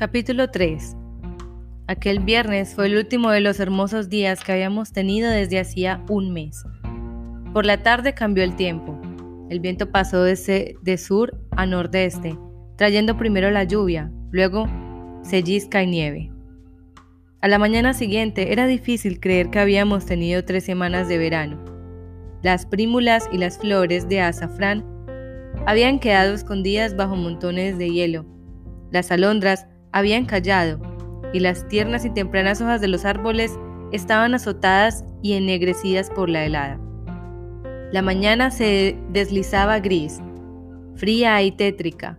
[0.00, 0.96] Capítulo 3
[1.86, 6.32] Aquel viernes fue el último de los hermosos días que habíamos tenido desde hacía un
[6.32, 6.64] mes.
[7.52, 8.98] Por la tarde cambió el tiempo.
[9.50, 12.38] El viento pasó de, sur a nordeste,
[12.78, 14.70] trayendo primero la lluvia, luego
[15.22, 16.32] sellisca y nieve.
[17.42, 21.62] A la mañana siguiente era difícil creer que habíamos tenido tres semanas de verano.
[22.42, 24.82] Las prímulas y las flores de azafrán
[25.66, 28.24] habían quedado escondidas bajo montones de hielo.
[28.90, 30.80] Las alondras habían callado
[31.32, 33.58] y las tiernas y tempranas hojas de los árboles
[33.92, 36.80] estaban azotadas y ennegrecidas por la helada.
[37.92, 40.20] La mañana se deslizaba gris,
[40.94, 42.18] fría y tétrica.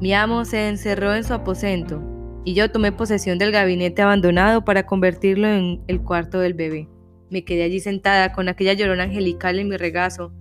[0.00, 2.02] Mi amo se encerró en su aposento
[2.44, 6.88] y yo tomé posesión del gabinete abandonado para convertirlo en el cuarto del bebé.
[7.30, 10.32] Me quedé allí sentada con aquella llorona angelical en mi regazo,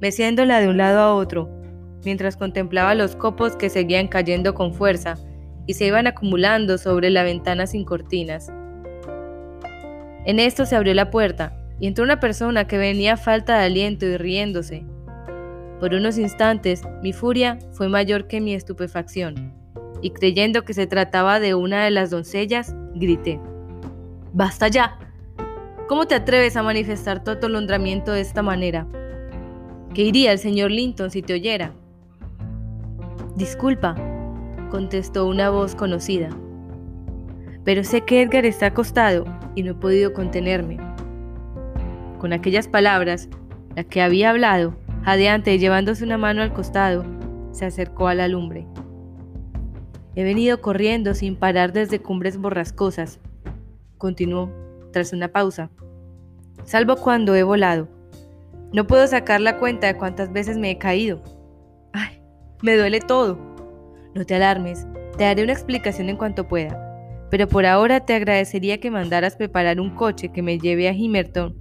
[0.00, 1.48] meciéndola de un lado a otro,
[2.04, 5.16] mientras contemplaba los copos que seguían cayendo con fuerza
[5.68, 8.50] y se iban acumulando sobre la ventana sin cortinas.
[10.24, 14.06] En esto se abrió la puerta y entró una persona que venía falta de aliento
[14.06, 14.84] y riéndose.
[15.78, 19.52] Por unos instantes mi furia fue mayor que mi estupefacción,
[20.00, 23.38] y creyendo que se trataba de una de las doncellas, grité.
[24.32, 24.98] ¡Basta ya!
[25.86, 28.86] ¿Cómo te atreves a manifestar tu atolondramiento de esta manera?
[29.94, 31.72] ¿Qué iría el señor Linton si te oyera?
[33.36, 33.96] Disculpa,
[34.68, 36.30] contestó una voz conocida.
[37.64, 40.78] Pero sé que Edgar está acostado y no he podido contenerme.
[42.18, 43.28] Con aquellas palabras,
[43.76, 47.04] la que había hablado, jadeante llevándose una mano al costado,
[47.52, 48.66] se acercó a la lumbre.
[50.14, 53.20] He venido corriendo sin parar desde cumbres borrascosas,
[53.98, 54.50] continuó
[54.92, 55.70] tras una pausa,
[56.64, 57.88] salvo cuando he volado.
[58.72, 61.22] No puedo sacar la cuenta de cuántas veces me he caído.
[61.92, 62.20] Ay,
[62.62, 63.47] me duele todo.
[64.14, 68.80] No te alarmes, te daré una explicación en cuanto pueda, pero por ahora te agradecería
[68.80, 71.56] que mandaras preparar un coche que me lleve a Himerton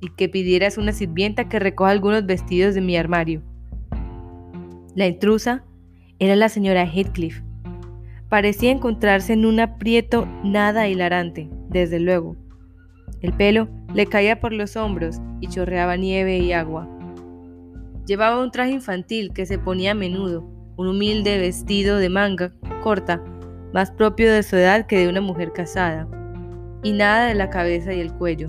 [0.00, 3.42] y que pidieras una sirvienta que recoja algunos vestidos de mi armario.
[4.94, 5.64] La intrusa
[6.18, 7.42] era la señora Heathcliff.
[8.28, 12.36] Parecía encontrarse en un aprieto nada hilarante, desde luego.
[13.22, 16.88] El pelo le caía por los hombros y chorreaba nieve y agua.
[18.06, 23.22] Llevaba un traje infantil que se ponía a menudo un humilde vestido de manga corta,
[23.72, 26.06] más propio de su edad que de una mujer casada,
[26.82, 28.48] y nada de la cabeza y el cuello.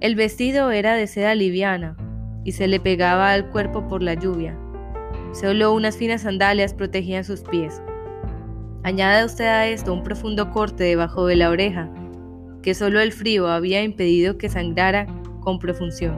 [0.00, 1.96] El vestido era de seda liviana
[2.44, 4.56] y se le pegaba al cuerpo por la lluvia.
[5.32, 7.82] Solo unas finas sandalias protegían sus pies.
[8.84, 11.90] Añada usted a esto un profundo corte debajo de la oreja,
[12.62, 15.06] que solo el frío había impedido que sangrara
[15.40, 16.16] con profusión.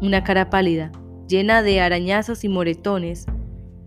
[0.00, 0.90] Una cara pálida,
[1.28, 3.26] llena de arañazos y moretones,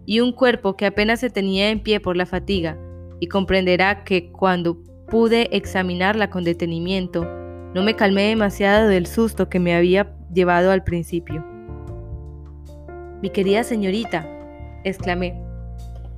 [0.06, 2.78] y un cuerpo que apenas se tenía en pie por la fatiga,
[3.20, 7.26] y comprenderá que cuando pude examinarla con detenimiento,
[7.74, 11.46] no me calmé demasiado del susto que me había llevado al principio.
[13.22, 14.28] Mi querida señorita,
[14.84, 15.40] exclamé,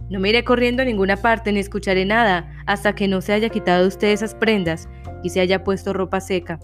[0.10, 3.50] no me iré corriendo a ninguna parte ni escucharé nada hasta que no se haya
[3.50, 4.90] quitado usted esas prendas
[5.24, 6.60] y se haya puesto ropa seca.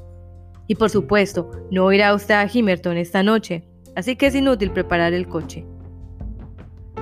[0.67, 3.63] Y por supuesto, no irá usted a Himerton esta noche,
[3.97, 5.65] así que es inútil preparar el coche.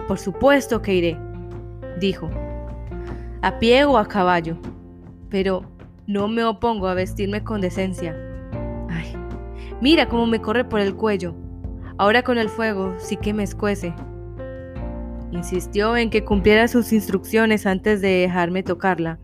[0.08, 1.18] Por supuesto que iré,
[2.00, 2.30] dijo,
[3.42, 4.58] a pie o a caballo,
[5.30, 5.64] pero
[6.08, 8.16] no me opongo a vestirme con decencia.
[8.90, 9.14] Ay,
[9.82, 11.36] mira cómo me corre por el cuello.
[11.98, 13.94] Ahora con el fuego sí que me escuece.
[15.32, 19.20] Insistió en que cumpliera sus instrucciones antes de dejarme tocarla,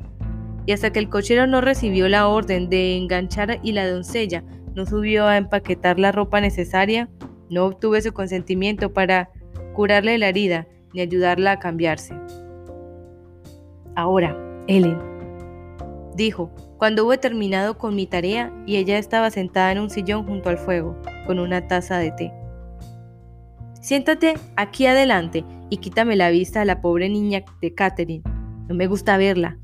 [0.65, 4.43] y hasta que el cochero no recibió la orden de enganchar y la doncella
[4.75, 7.09] no subió a empaquetar la ropa necesaria,
[7.51, 9.29] no obtuve su consentimiento para
[9.73, 12.15] curarle la herida ni ayudarla a cambiarse.
[13.95, 14.97] Ahora, Ellen,
[16.15, 20.49] dijo, cuando hube terminado con mi tarea y ella estaba sentada en un sillón junto
[20.49, 20.97] al fuego,
[21.27, 22.33] con una taza de té.
[23.81, 28.23] Siéntate aquí adelante y quítame la vista a la pobre niña de Catherine.
[28.69, 29.57] No me gusta verla.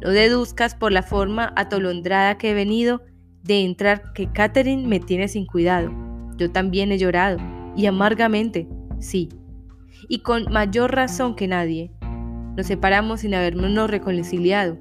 [0.00, 3.02] No deduzcas por la forma atolondrada que he venido
[3.42, 6.05] de entrar que Catherine me tiene sin cuidado.
[6.36, 7.38] Yo también he llorado,
[7.76, 8.68] y amargamente,
[8.98, 9.28] sí,
[10.08, 11.92] y con mayor razón que nadie.
[12.56, 14.78] Nos separamos sin habernos reconciliado.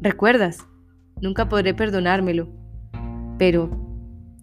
[0.00, 0.66] ¿Recuerdas?
[1.20, 2.48] Nunca podré perdonármelo.
[3.38, 3.70] Pero,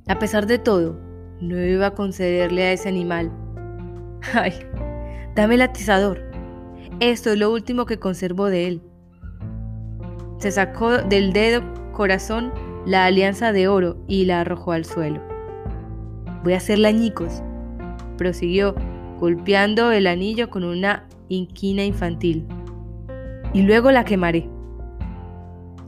[0.08, 1.00] a pesar de todo,
[1.40, 3.32] no iba a concederle a ese animal.
[4.34, 4.54] Ay,
[5.36, 6.22] dame el atizador.
[7.00, 8.82] Esto es lo último que conservo de él.
[10.38, 11.62] Se sacó del dedo
[11.94, 12.52] corazón
[12.86, 15.31] la alianza de oro y la arrojó al suelo.
[16.44, 17.44] Voy a hacerle añicos,
[18.18, 18.76] prosiguió,
[19.20, 22.48] golpeando el anillo con una inquina infantil.
[23.54, 24.50] y luego la quemaré.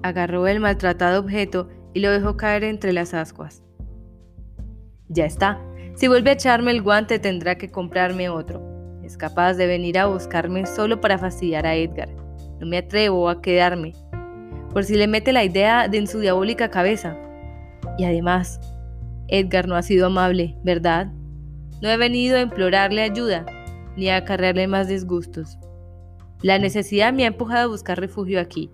[0.02, 3.64] Agarró el maltratado objeto y lo dejó caer entre las ascuas.
[5.08, 5.62] Ya está.
[5.96, 8.62] Si vuelve a echarme el guante tendrá que comprarme otro.
[9.04, 12.10] Es capaz de venir a buscarme solo para fastidiar a Edgar.
[12.60, 13.94] No me atrevo a quedarme.
[14.74, 17.16] Por si le mete la idea de en su diabólica cabeza.
[17.98, 18.60] Y además,
[19.34, 21.12] Edgar no ha sido amable, ¿verdad?
[21.82, 23.48] No he venido a implorarle ayuda,
[23.98, 25.58] ni a acarrearle más disgustos.
[26.44, 28.70] La necesidad me ha empujado a buscar refugio aquí,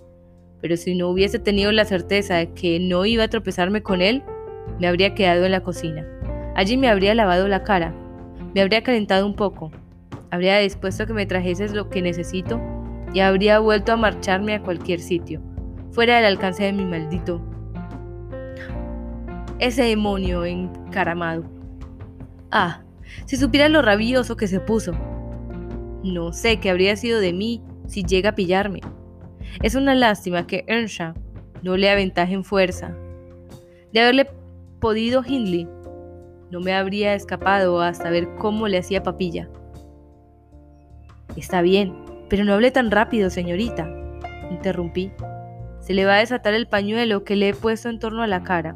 [0.60, 4.22] pero si no hubiese tenido la certeza de que no iba a tropezarme con él,
[4.82, 6.06] me habría quedado en la cocina.
[6.58, 7.96] Allí me habría lavado la cara,
[8.54, 9.72] me habría calentado un poco,
[10.30, 12.60] habría dispuesto que me trajeses lo que necesito
[13.14, 15.42] y habría vuelto a marcharme a cualquier sitio,
[15.92, 17.49] fuera del alcance de mi maldito.
[19.60, 21.44] Ese demonio encaramado.
[22.50, 22.82] Ah,
[23.26, 24.94] si supiera lo rabioso que se puso.
[26.04, 28.82] No sé qué habría sido de mí si llega a pillarme.
[29.62, 31.14] Es una lástima que Earnshaw
[31.62, 32.96] no le aventaje en fuerza.
[33.92, 34.30] De haberle
[34.80, 35.68] podido Hindley,
[36.52, 39.50] no me habría escapado hasta ver cómo le hacía papilla.
[41.36, 41.94] Está bien,
[42.30, 43.90] pero no hable tan rápido, señorita,
[44.50, 45.12] interrumpí.
[45.80, 48.44] Se le va a desatar el pañuelo que le he puesto en torno a la
[48.44, 48.76] cara,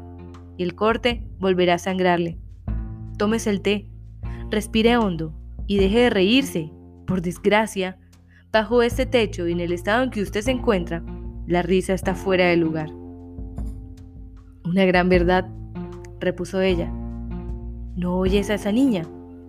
[0.56, 2.38] y el corte volverá a sangrarle.
[3.18, 3.88] Tómese el té,
[4.50, 5.34] respire hondo
[5.66, 6.70] y deje de reírse.
[7.06, 7.98] Por desgracia,
[8.50, 11.02] bajo este techo y en el estado en que usted se encuentra,
[11.46, 12.90] la risa está fuera de lugar.
[14.64, 15.46] Una gran verdad,
[16.18, 16.90] repuso ella.
[17.96, 19.02] No oyes a esa niña,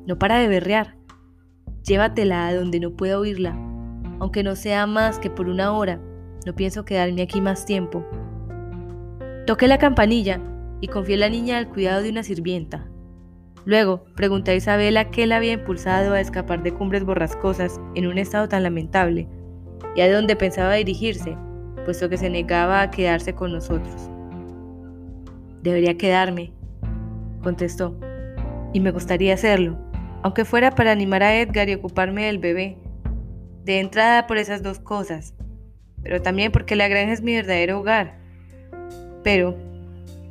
[0.05, 0.97] no para de berrear.
[1.83, 3.55] Llévatela a donde no pueda oírla,
[4.19, 6.01] aunque no sea más que por una hora.
[6.45, 8.05] No pienso quedarme aquí más tiempo.
[9.47, 10.41] Toqué la campanilla
[10.81, 12.87] y confié a la niña al cuidado de una sirvienta.
[13.65, 18.17] Luego pregunté a Isabela qué la había impulsado a escapar de cumbres borrascosas en un
[18.17, 19.27] estado tan lamentable
[19.95, 21.35] y a dónde pensaba dirigirse,
[21.83, 24.09] puesto que se negaba a quedarse con nosotros.
[25.63, 26.53] Debería quedarme,
[27.41, 27.97] contestó
[28.73, 29.77] y me gustaría hacerlo,
[30.21, 32.77] aunque fuera para animar a Edgar y ocuparme del bebé.
[33.63, 35.33] De entrada por esas dos cosas,
[36.03, 38.19] pero también porque la granja es mi verdadero hogar.
[39.23, 39.57] Pero,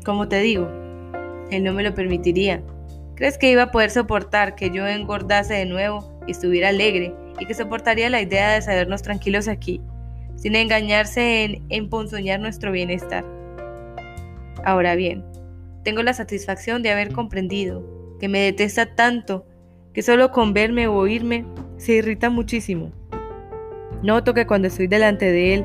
[0.05, 0.69] como te digo,
[1.51, 2.63] él no me lo permitiría.
[3.15, 7.47] ¿Crees que iba a poder soportar que yo engordase de nuevo y estuviera alegre y
[7.47, 9.81] que soportaría la idea de sabernos tranquilos aquí,
[10.37, 13.25] sin engañarse en emponzoñar nuestro bienestar?
[14.65, 15.25] Ahora bien,
[15.85, 17.85] tengo la satisfacción de haber comprendido
[18.19, 19.47] que me detesta tanto
[19.93, 21.45] que solo con verme o oírme
[21.77, 22.91] se irrita muchísimo.
[24.03, 25.65] Noto que cuando estoy delante de él,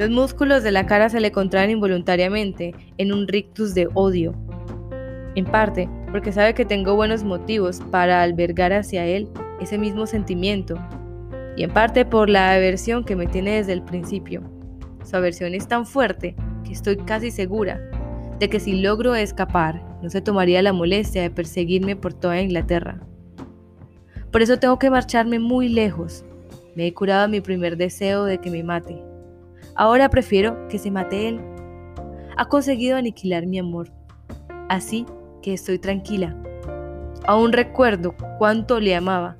[0.00, 4.34] los músculos de la cara se le contraen involuntariamente en un rictus de odio.
[5.34, 9.28] En parte porque sabe que tengo buenos motivos para albergar hacia él
[9.60, 10.76] ese mismo sentimiento,
[11.54, 14.40] y en parte por la aversión que me tiene desde el principio.
[15.04, 17.78] Su aversión es tan fuerte que estoy casi segura
[18.38, 23.02] de que si logro escapar, no se tomaría la molestia de perseguirme por toda Inglaterra.
[24.32, 26.24] Por eso tengo que marcharme muy lejos.
[26.74, 29.09] Me he curado mi primer deseo de que me mate.
[29.74, 31.40] Ahora prefiero que se mate él.
[32.36, 33.92] Ha conseguido aniquilar mi amor.
[34.68, 35.06] Así
[35.42, 36.36] que estoy tranquila.
[37.26, 39.36] Aún recuerdo cuánto le amaba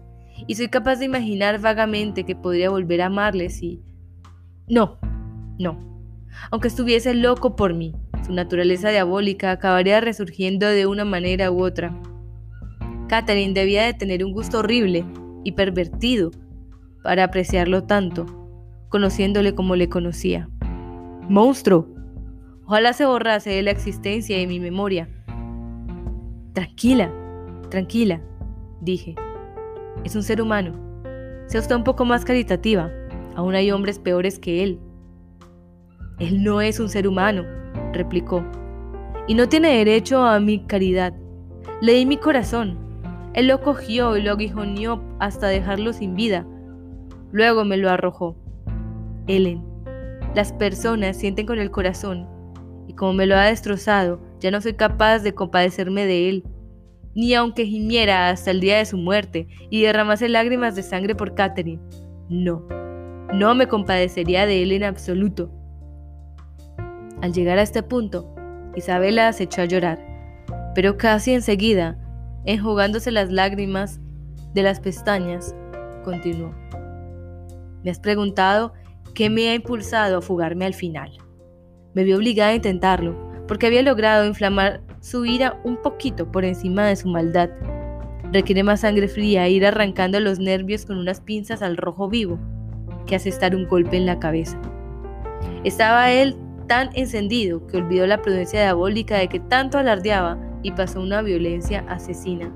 [0.46, 3.82] y soy capaz de imaginar vagamente que podría volver a amarle si...
[4.68, 4.98] No,
[5.58, 5.78] no.
[6.50, 7.94] Aunque estuviese loco por mí,
[8.24, 11.94] su naturaleza diabólica acabaría resurgiendo de una manera u otra.
[13.08, 15.04] Catherine debía de tener un gusto horrible
[15.42, 16.30] y pervertido
[17.02, 18.39] para apreciarlo tanto,
[18.90, 20.50] conociéndole como le conocía.
[21.28, 21.88] ¡Monstruo!
[22.66, 25.08] Ojalá se borrase de la existencia de mi memoria.
[26.52, 27.10] Tranquila,
[27.70, 28.20] tranquila,
[28.80, 29.14] dije.
[30.04, 30.74] Es un ser humano.
[31.46, 32.90] Sea usted un poco más caritativa.
[33.34, 34.78] Aún hay hombres peores que él.
[36.18, 37.44] Él no es un ser humano,
[37.92, 38.44] replicó,
[39.26, 41.14] y no tiene derecho a mi caridad.
[41.80, 42.76] Le di mi corazón.
[43.32, 46.46] Él lo cogió y lo aguijoneó hasta dejarlo sin vida.
[47.32, 48.36] Luego me lo arrojó.
[49.30, 49.64] Ellen,
[50.34, 52.28] las personas sienten con el corazón,
[52.88, 56.44] y como me lo ha destrozado, ya no soy capaz de compadecerme de él,
[57.14, 61.34] ni aunque gimiera hasta el día de su muerte y derramase lágrimas de sangre por
[61.34, 61.80] Catherine.
[62.28, 62.66] No,
[63.32, 65.50] no me compadecería de él en absoluto.
[67.22, 68.34] Al llegar a este punto,
[68.74, 69.98] Isabela se echó a llorar,
[70.74, 71.98] pero casi enseguida,
[72.46, 74.00] enjugándose las lágrimas
[74.54, 75.54] de las pestañas,
[76.04, 76.52] continuó.
[77.84, 78.72] Me has preguntado
[79.14, 81.10] qué me ha impulsado a fugarme al final.
[81.94, 83.16] Me vi obligada a intentarlo,
[83.48, 87.50] porque había logrado inflamar su ira un poquito por encima de su maldad.
[88.32, 92.38] Requiere más sangre fría e ir arrancando los nervios con unas pinzas al rojo vivo.
[93.06, 94.60] que asestar un golpe en la cabeza.
[95.64, 96.36] Estaba él
[96.68, 101.84] tan encendido que olvidó la prudencia diabólica de que tanto alardeaba y pasó una violencia
[101.88, 102.52] asesina.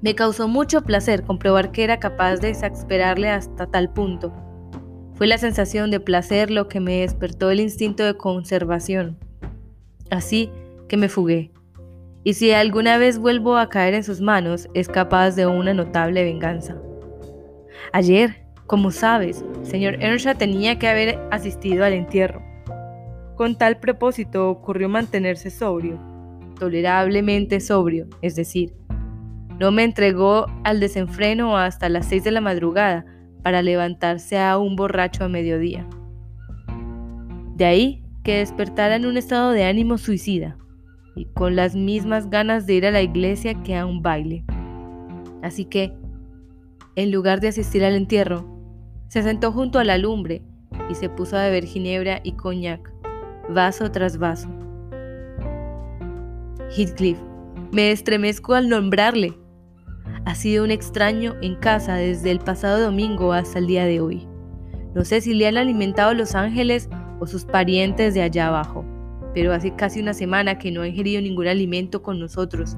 [0.00, 4.32] Me causó mucho placer comprobar que era capaz de exasperarle hasta tal punto.
[5.18, 9.18] Fue la sensación de placer lo que me despertó el instinto de conservación.
[10.12, 10.48] Así
[10.88, 11.50] que me fugué.
[12.22, 16.22] Y si alguna vez vuelvo a caer en sus manos, es capaz de una notable
[16.22, 16.76] venganza.
[17.92, 22.40] Ayer, como sabes, señor Earnshaw tenía que haber asistido al entierro.
[23.34, 25.98] Con tal propósito ocurrió mantenerse sobrio,
[26.60, 28.72] tolerablemente sobrio, es decir,
[29.58, 33.04] no me entregó al desenfreno hasta las seis de la madrugada
[33.48, 35.88] para levantarse a un borracho a mediodía.
[37.56, 40.58] De ahí que despertara en un estado de ánimo suicida
[41.16, 44.44] y con las mismas ganas de ir a la iglesia que a un baile.
[45.42, 45.94] Así que,
[46.94, 48.44] en lugar de asistir al entierro,
[49.08, 50.42] se sentó junto a la lumbre
[50.90, 52.92] y se puso a beber ginebra y coñac,
[53.48, 54.50] vaso tras vaso.
[56.76, 57.16] Heathcliff,
[57.72, 59.38] me estremezco al nombrarle.
[60.28, 64.28] Ha sido un extraño en casa desde el pasado domingo hasta el día de hoy.
[64.94, 68.84] No sé si le han alimentado los ángeles o sus parientes de allá abajo,
[69.32, 72.76] pero hace casi una semana que no ha ingerido ningún alimento con nosotros.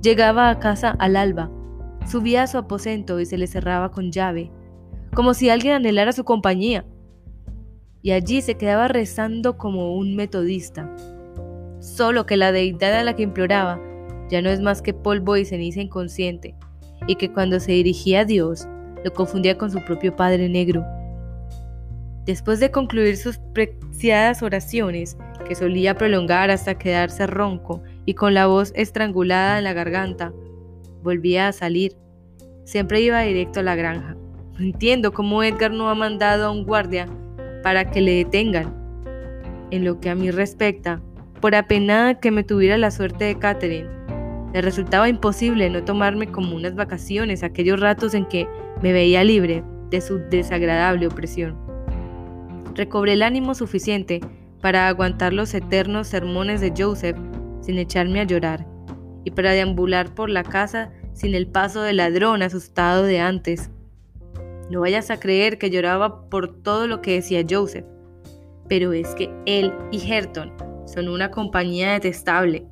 [0.00, 1.50] Llegaba a casa al alba,
[2.10, 4.50] subía a su aposento y se le cerraba con llave,
[5.14, 6.86] como si alguien anhelara su compañía.
[8.00, 10.90] Y allí se quedaba rezando como un metodista.
[11.80, 13.78] Solo que la deidad a la que imploraba
[14.34, 16.56] ya no es más que polvo y ceniza inconsciente,
[17.06, 18.66] y que cuando se dirigía a Dios
[19.04, 20.84] lo confundía con su propio Padre Negro.
[22.24, 28.48] Después de concluir sus preciadas oraciones, que solía prolongar hasta quedarse ronco y con la
[28.48, 30.32] voz estrangulada en la garganta,
[31.04, 31.96] volvía a salir.
[32.64, 34.16] Siempre iba directo a la granja.
[34.58, 37.06] No entiendo cómo Edgar no ha mandado a un guardia
[37.62, 38.74] para que le detengan.
[39.70, 41.00] En lo que a mí respecta,
[41.40, 43.94] por apenada que me tuviera la suerte de Catherine,
[44.54, 48.46] le resultaba imposible no tomarme como unas vacaciones aquellos ratos en que
[48.80, 51.58] me veía libre de su desagradable opresión.
[52.74, 54.20] Recobré el ánimo suficiente
[54.60, 57.16] para aguantar los eternos sermones de Joseph
[57.62, 58.64] sin echarme a llorar,
[59.24, 63.70] y para deambular por la casa sin el paso del ladrón asustado de antes.
[64.70, 67.86] No vayas a creer que lloraba por todo lo que decía Joseph,
[68.68, 70.52] pero es que él y Herton
[70.86, 72.66] son una compañía detestable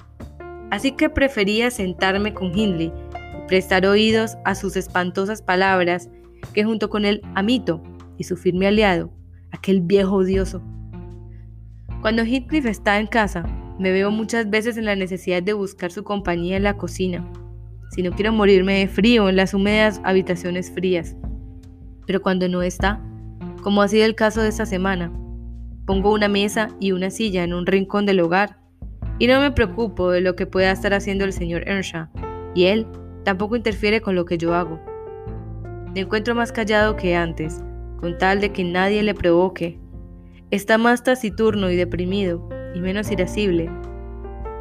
[0.73, 6.09] así que prefería sentarme con Hindley y prestar oídos a sus espantosas palabras
[6.55, 7.83] que junto con el amito
[8.17, 9.13] y su firme aliado,
[9.51, 10.63] aquel viejo odioso.
[12.01, 13.43] Cuando Heathcliff está en casa,
[13.79, 17.31] me veo muchas veces en la necesidad de buscar su compañía en la cocina,
[17.91, 21.15] si no quiero morirme de frío en las húmedas habitaciones frías.
[22.07, 22.99] Pero cuando no está,
[23.63, 25.13] como ha sido el caso de esta semana,
[25.85, 28.62] pongo una mesa y una silla en un rincón del hogar
[29.19, 32.09] y no me preocupo de lo que pueda estar haciendo el señor Earnshaw,
[32.55, 32.87] y él
[33.25, 34.81] tampoco interfiere con lo que yo hago.
[35.95, 37.63] Me encuentro más callado que antes,
[38.01, 39.79] con tal de que nadie le provoque.
[40.51, 43.71] Está más taciturno y deprimido, y menos irascible.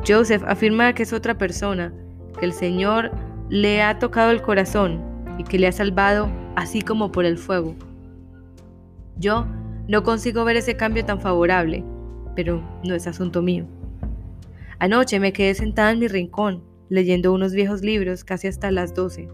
[0.07, 1.93] Joseph afirma que es otra persona,
[2.39, 3.11] que el Señor
[3.49, 5.01] le ha tocado el corazón
[5.37, 7.75] y que le ha salvado así como por el fuego.
[9.17, 9.45] Yo
[9.87, 11.83] no consigo ver ese cambio tan favorable,
[12.35, 13.65] pero no es asunto mío.
[14.81, 19.27] Anoche me quedé sentada en mi rincón, leyendo unos viejos libros casi hasta las doce.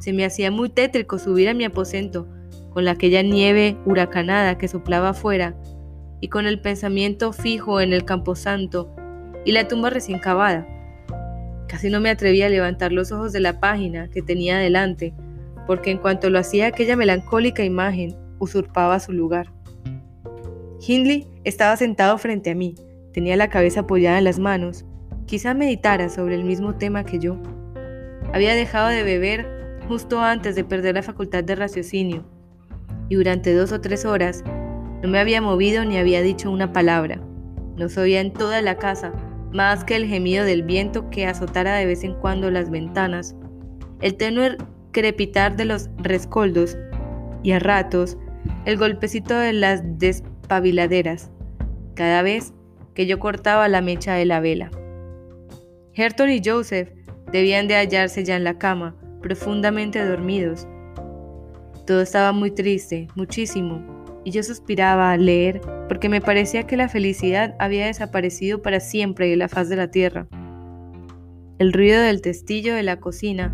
[0.00, 2.26] Se me hacía muy tétrico subir a mi aposento,
[2.70, 5.54] con aquella nieve huracanada que soplaba afuera,
[6.22, 8.96] y con el pensamiento fijo en el camposanto
[9.44, 10.66] y la tumba recién cavada.
[11.68, 15.12] Casi no me atrevía a levantar los ojos de la página que tenía delante,
[15.66, 19.52] porque en cuanto lo hacía aquella melancólica imagen usurpaba su lugar.
[20.80, 22.74] Hindley estaba sentado frente a mí,
[23.12, 24.84] Tenía la cabeza apoyada en las manos.
[25.26, 27.36] Quizá meditara sobre el mismo tema que yo.
[28.32, 32.24] Había dejado de beber justo antes de perder la facultad de raciocinio,
[33.08, 34.42] y durante dos o tres horas
[35.02, 37.20] no me había movido ni había dicho una palabra.
[37.76, 39.12] No se oía en toda la casa
[39.52, 43.36] más que el gemido del viento que azotara de vez en cuando las ventanas,
[44.00, 44.56] el tenue
[44.92, 46.78] crepitar de los rescoldos
[47.42, 48.16] y a ratos
[48.64, 51.30] el golpecito de las despabiladeras.
[51.94, 52.54] Cada vez
[52.94, 54.70] que yo cortaba la mecha de la vela.
[55.94, 56.90] Herton y Joseph
[57.30, 60.66] debían de hallarse ya en la cama, profundamente dormidos.
[61.86, 63.82] Todo estaba muy triste, muchísimo,
[64.24, 69.28] y yo suspiraba al leer porque me parecía que la felicidad había desaparecido para siempre
[69.28, 70.26] de la faz de la tierra.
[71.58, 73.52] El ruido del testillo de la cocina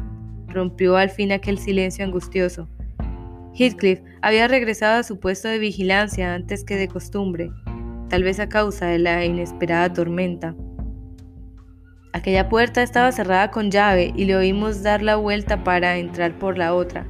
[0.49, 2.69] rompió al fin aquel silencio angustioso,
[3.59, 7.51] Heathcliff había regresado a su puesto de vigilancia antes que de costumbre,
[8.09, 10.55] tal vez a causa de la inesperada tormenta.
[12.13, 16.57] Aquella puerta estaba cerrada con llave y le oímos dar la vuelta para entrar por
[16.57, 17.07] la otra.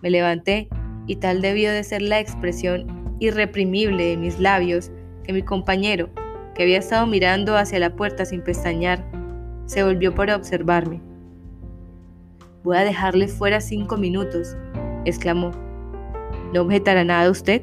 [0.00, 0.68] Me levanté
[1.06, 4.90] y tal debió de ser la expresión irreprimible de mis labios
[5.24, 6.10] que mi compañero,
[6.54, 9.04] que había estado mirando hacia la puerta sin pestañear,
[9.66, 11.00] se volvió para observarme.
[12.62, 14.56] Voy a dejarle fuera cinco minutos,
[15.04, 15.50] exclamó.
[16.52, 17.62] ¿No objetará nada usted?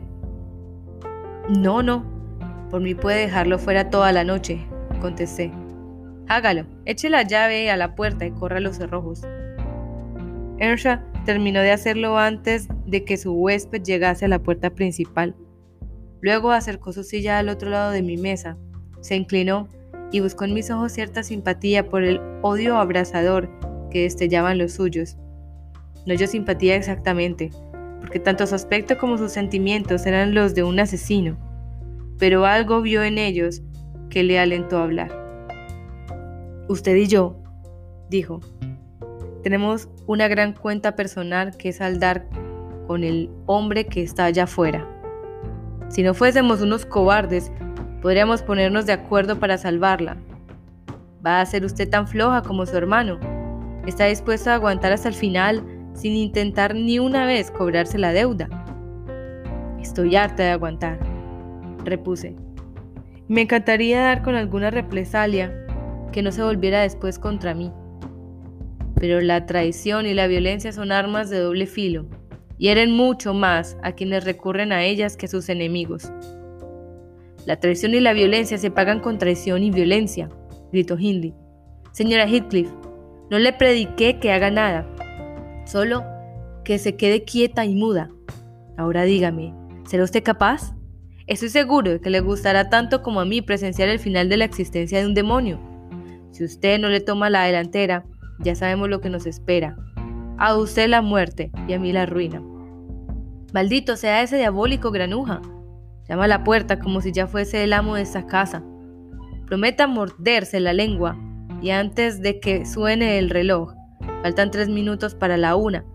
[1.49, 2.18] No, no.
[2.69, 4.59] Por mí puede dejarlo fuera toda la noche,
[5.01, 5.51] contesté.
[6.27, 9.23] Hágalo, eche la llave a la puerta y corra los cerrojos.
[10.59, 15.35] Earnshaw terminó de hacerlo antes de que su huésped llegase a la puerta principal.
[16.21, 18.57] Luego acercó su silla al otro lado de mi mesa,
[19.01, 19.67] se inclinó
[20.11, 23.49] y buscó en mis ojos cierta simpatía por el odio abrasador
[23.89, 25.17] que destellaban los suyos.
[26.05, 27.51] No yo simpatía exactamente,
[28.01, 31.38] porque tanto su aspecto como sus sentimientos eran los de un asesino,
[32.19, 33.61] pero algo vio en ellos
[34.09, 35.11] que le alentó a hablar.
[36.67, 37.41] Usted y yo,
[38.09, 38.41] dijo,
[39.41, 42.27] tenemos una gran cuenta personal que saldar
[42.85, 44.85] con el hombre que está allá afuera.
[45.88, 47.51] Si no fuésemos unos cobardes,
[48.01, 50.17] podríamos ponernos de acuerdo para salvarla.
[51.25, 53.19] ¿Va a ser usted tan floja como su hermano?
[53.88, 58.47] ¿Está dispuesta a aguantar hasta el final sin intentar ni una vez cobrarse la deuda?
[59.81, 60.99] Estoy harta de aguantar,
[61.83, 62.36] repuse.
[63.27, 65.53] Me encantaría dar con alguna represalia
[66.12, 67.71] que no se volviera después contra mí.
[68.95, 72.05] Pero la traición y la violencia son armas de doble filo,
[72.57, 76.12] y hieren mucho más a quienes recurren a ellas que a sus enemigos.
[77.45, 80.29] La traición y la violencia se pagan con traición y violencia,
[80.71, 81.33] gritó Hindley.
[81.91, 82.69] Señora Heathcliff,
[83.29, 84.88] no le prediqué que haga nada,
[85.65, 86.03] solo
[86.63, 88.09] que se quede quieta y muda.
[88.77, 89.53] Ahora dígame,
[89.86, 90.73] ¿será usted capaz?
[91.29, 94.45] Estoy seguro de que le gustará tanto como a mí presenciar el final de la
[94.45, 95.59] existencia de un demonio.
[96.31, 98.03] Si usted no le toma la delantera,
[98.39, 99.77] ya sabemos lo que nos espera.
[100.39, 102.41] A usted la muerte y a mí la ruina.
[103.53, 105.39] Maldito sea ese diabólico granuja.
[106.07, 108.63] Llama a la puerta como si ya fuese el amo de esta casa.
[109.45, 111.15] Prometa morderse la lengua
[111.61, 113.75] y antes de que suene el reloj,
[114.23, 115.85] faltan tres minutos para la una,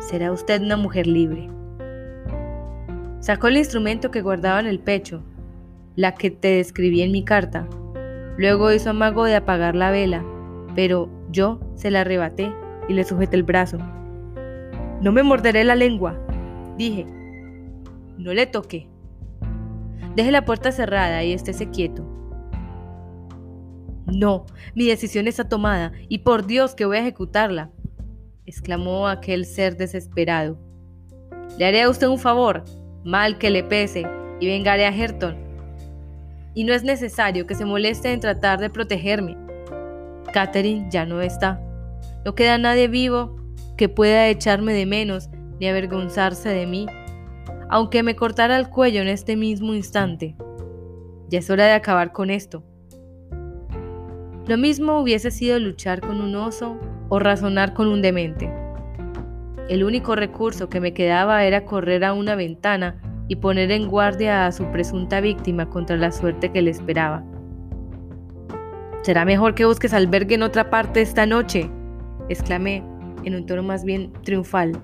[0.00, 1.57] será usted una mujer libre.
[3.20, 5.22] Sacó el instrumento que guardaba en el pecho,
[5.96, 7.68] la que te describí en mi carta.
[8.36, 10.24] Luego hizo amago de apagar la vela,
[10.76, 12.52] pero yo se la arrebaté
[12.88, 13.78] y le sujeté el brazo.
[15.00, 16.18] No me morderé la lengua,
[16.76, 17.06] dije.
[18.16, 18.88] No le toqué.
[20.14, 22.04] Deje la puerta cerrada y estése quieto.
[24.06, 27.70] No, mi decisión está tomada y por Dios que voy a ejecutarla,
[28.46, 30.58] exclamó aquel ser desesperado.
[31.58, 32.64] Le haré a usted un favor,
[33.08, 34.06] mal que le pese,
[34.38, 35.34] y vengaré a Herton.
[36.52, 39.34] Y no es necesario que se moleste en tratar de protegerme.
[40.30, 41.58] Catherine ya no está.
[42.26, 43.34] No queda nadie vivo
[43.78, 46.86] que pueda echarme de menos ni avergonzarse de mí,
[47.70, 50.36] aunque me cortara el cuello en este mismo instante.
[51.30, 52.62] Ya es hora de acabar con esto.
[54.46, 58.52] Lo mismo hubiese sido luchar con un oso o razonar con un demente.
[59.68, 64.46] El único recurso que me quedaba era correr a una ventana y poner en guardia
[64.46, 67.22] a su presunta víctima contra la suerte que le esperaba.
[69.02, 71.70] Será mejor que busques albergue en otra parte esta noche,
[72.30, 72.82] exclamé
[73.24, 74.80] en un tono más bien triunfal.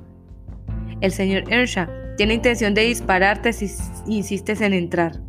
[1.01, 3.71] El señor Earnshaw tiene intención de dispararte si
[4.07, 5.21] insistes en entrar.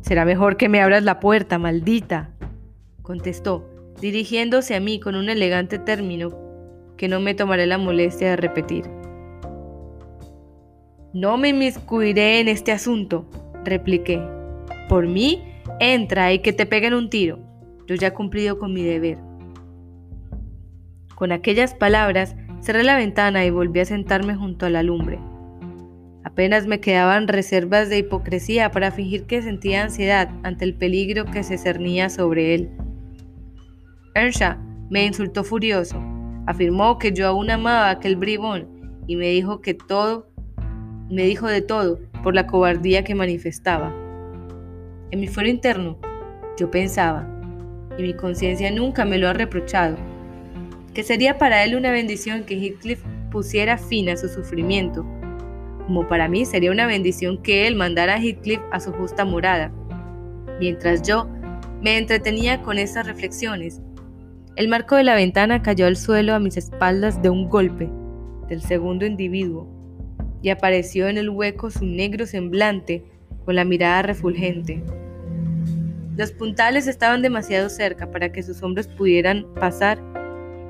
[0.00, 2.30] Será mejor que me abras la puerta, maldita,
[3.02, 3.68] contestó,
[4.00, 6.49] dirigiéndose a mí con un elegante término
[7.00, 8.84] que no me tomaré la molestia de repetir.
[11.14, 13.24] No me inmiscuiré en este asunto,
[13.64, 14.20] repliqué.
[14.86, 15.42] Por mí,
[15.78, 17.38] entra y que te peguen un tiro.
[17.86, 19.16] Yo ya he cumplido con mi deber.
[21.14, 25.18] Con aquellas palabras, cerré la ventana y volví a sentarme junto a la lumbre.
[26.22, 31.44] Apenas me quedaban reservas de hipocresía para fingir que sentía ansiedad ante el peligro que
[31.44, 32.68] se cernía sobre él.
[34.14, 34.58] Earnshaw
[34.90, 36.19] me insultó furioso.
[36.46, 38.68] Afirmó que yo aún amaba a aquel bribón
[39.06, 40.28] y me dijo que todo,
[41.08, 43.92] me dijo de todo por la cobardía que manifestaba.
[45.10, 45.98] En mi fuero interno,
[46.56, 47.28] yo pensaba,
[47.98, 49.96] y mi conciencia nunca me lo ha reprochado,
[50.94, 55.04] que sería para él una bendición que Heathcliff pusiera fin a su sufrimiento,
[55.86, 59.72] como para mí sería una bendición que él mandara a Heathcliff a su justa morada.
[60.60, 61.28] Mientras yo
[61.82, 63.80] me entretenía con estas reflexiones,
[64.56, 67.88] el marco de la ventana cayó al suelo a mis espaldas de un golpe
[68.48, 69.68] del segundo individuo
[70.42, 73.04] y apareció en el hueco su negro semblante
[73.44, 74.82] con la mirada refulgente.
[76.16, 79.98] Los puntales estaban demasiado cerca para que sus hombros pudieran pasar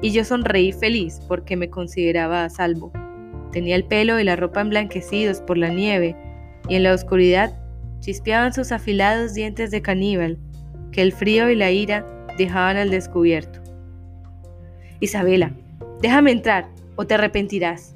[0.03, 2.93] y yo sonreí feliz porque me consideraba a salvo.
[3.51, 6.15] Tenía el pelo y la ropa emblanquecidos por la nieve
[6.69, 7.53] y en la oscuridad
[8.01, 10.39] chispeaban sus afilados dientes de caníbal
[10.93, 13.60] que el frío y la ira dejaban al descubierto.
[15.01, 15.53] Isabela,
[16.03, 17.95] déjame entrar o te arrepentirás,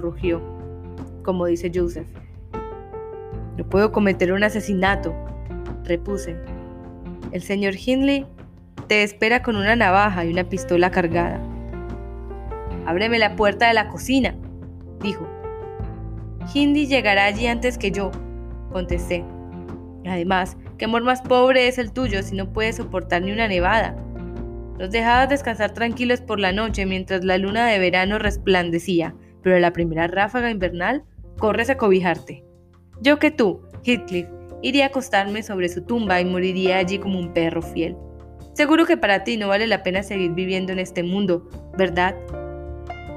[0.00, 0.42] rugió,
[1.22, 2.08] como dice Joseph.
[3.56, 5.14] No puedo cometer un asesinato,
[5.84, 6.36] repuse.
[7.30, 8.26] El señor Hindley
[8.88, 11.40] te espera con una navaja y una pistola cargada.
[12.86, 14.34] Ábreme la puerta de la cocina,
[15.00, 15.28] dijo.
[16.52, 18.10] Hindley llegará allí antes que yo,
[18.72, 19.24] contesté.
[20.04, 23.94] Además, ¿qué amor más pobre es el tuyo si no puedes soportar ni una nevada?
[24.80, 29.74] Los dejabas descansar tranquilos por la noche mientras la luna de verano resplandecía, pero la
[29.74, 31.04] primera ráfaga invernal
[31.38, 32.42] corres a cobijarte.
[33.02, 34.26] Yo que tú, Heathcliff,
[34.62, 37.94] iría a acostarme sobre su tumba y moriría allí como un perro fiel.
[38.54, 42.16] Seguro que para ti no vale la pena seguir viviendo en este mundo, ¿verdad?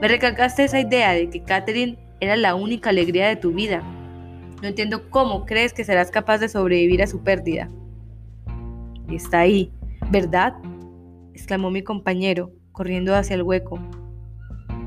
[0.01, 3.81] Me recalcaste esa idea de que Catherine era la única alegría de tu vida.
[4.61, 7.69] No entiendo cómo crees que serás capaz de sobrevivir a su pérdida.
[9.07, 9.71] Está ahí,
[10.11, 10.55] ¿verdad?
[11.33, 13.79] Exclamó mi compañero, corriendo hacia el hueco.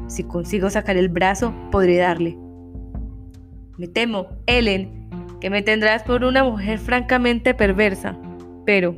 [0.06, 2.38] Si consigo sacar el brazo, podré darle.
[3.76, 8.16] Me temo, Ellen, que me tendrás por una mujer francamente perversa.
[8.64, 8.96] Pero,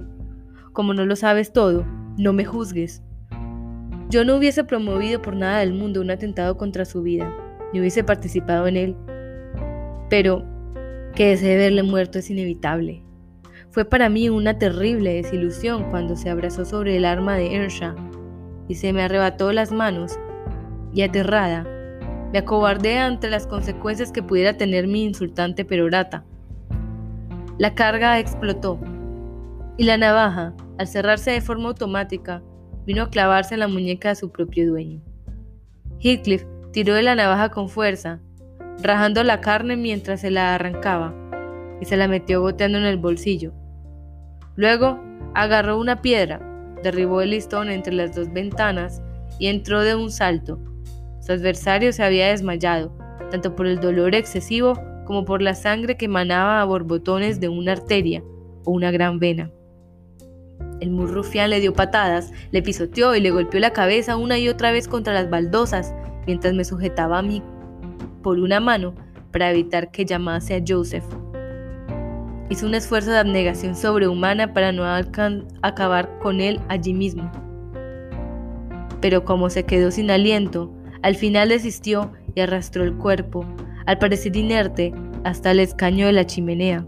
[0.72, 1.84] como no lo sabes todo,
[2.16, 3.02] no me juzgues.
[4.10, 7.34] Yo no hubiese promovido por nada del mundo un atentado contra su vida,
[7.72, 8.96] ni hubiese participado en él.
[10.08, 10.44] Pero
[11.14, 13.02] que desee verle muerto es inevitable.
[13.70, 18.08] Fue para mí una terrible desilusión cuando se abrazó sobre el arma de Earnshaw
[18.68, 20.18] y se me arrebató las manos,
[20.92, 21.66] y aterrada,
[22.32, 26.24] me acobardé ante las consecuencias que pudiera tener mi insultante perorata.
[27.56, 28.78] La carga explotó,
[29.78, 32.42] y la navaja, al cerrarse de forma automática,
[32.84, 35.00] vino a clavarse en la muñeca de su propio dueño.
[36.00, 38.20] Heathcliff tiró de la navaja con fuerza,
[38.82, 41.14] rajando la carne mientras se la arrancaba,
[41.80, 43.52] y se la metió goteando en el bolsillo.
[44.56, 45.00] Luego
[45.34, 46.40] agarró una piedra,
[46.82, 49.02] derribó el listón entre las dos ventanas
[49.38, 50.58] y entró de un salto,
[51.28, 52.90] su adversario se había desmayado,
[53.30, 57.72] tanto por el dolor excesivo como por la sangre que emanaba a borbotones de una
[57.72, 58.22] arteria
[58.64, 59.50] o una gran vena.
[60.80, 64.48] El muy rufián le dio patadas, le pisoteó y le golpeó la cabeza una y
[64.48, 65.94] otra vez contra las baldosas,
[66.26, 67.42] mientras me sujetaba a mí
[68.22, 68.94] por una mano
[69.30, 71.04] para evitar que llamase a Joseph.
[72.50, 74.84] Hizo un esfuerzo de abnegación sobrehumana para no
[75.62, 77.30] acabar con él allí mismo.
[79.00, 83.44] Pero como se quedó sin aliento, al final desistió y arrastró el cuerpo,
[83.86, 84.92] al parecer inerte,
[85.24, 86.86] hasta el escaño de la chimenea.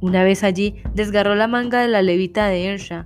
[0.00, 3.04] Una vez allí, desgarró la manga de la levita de Earnshaw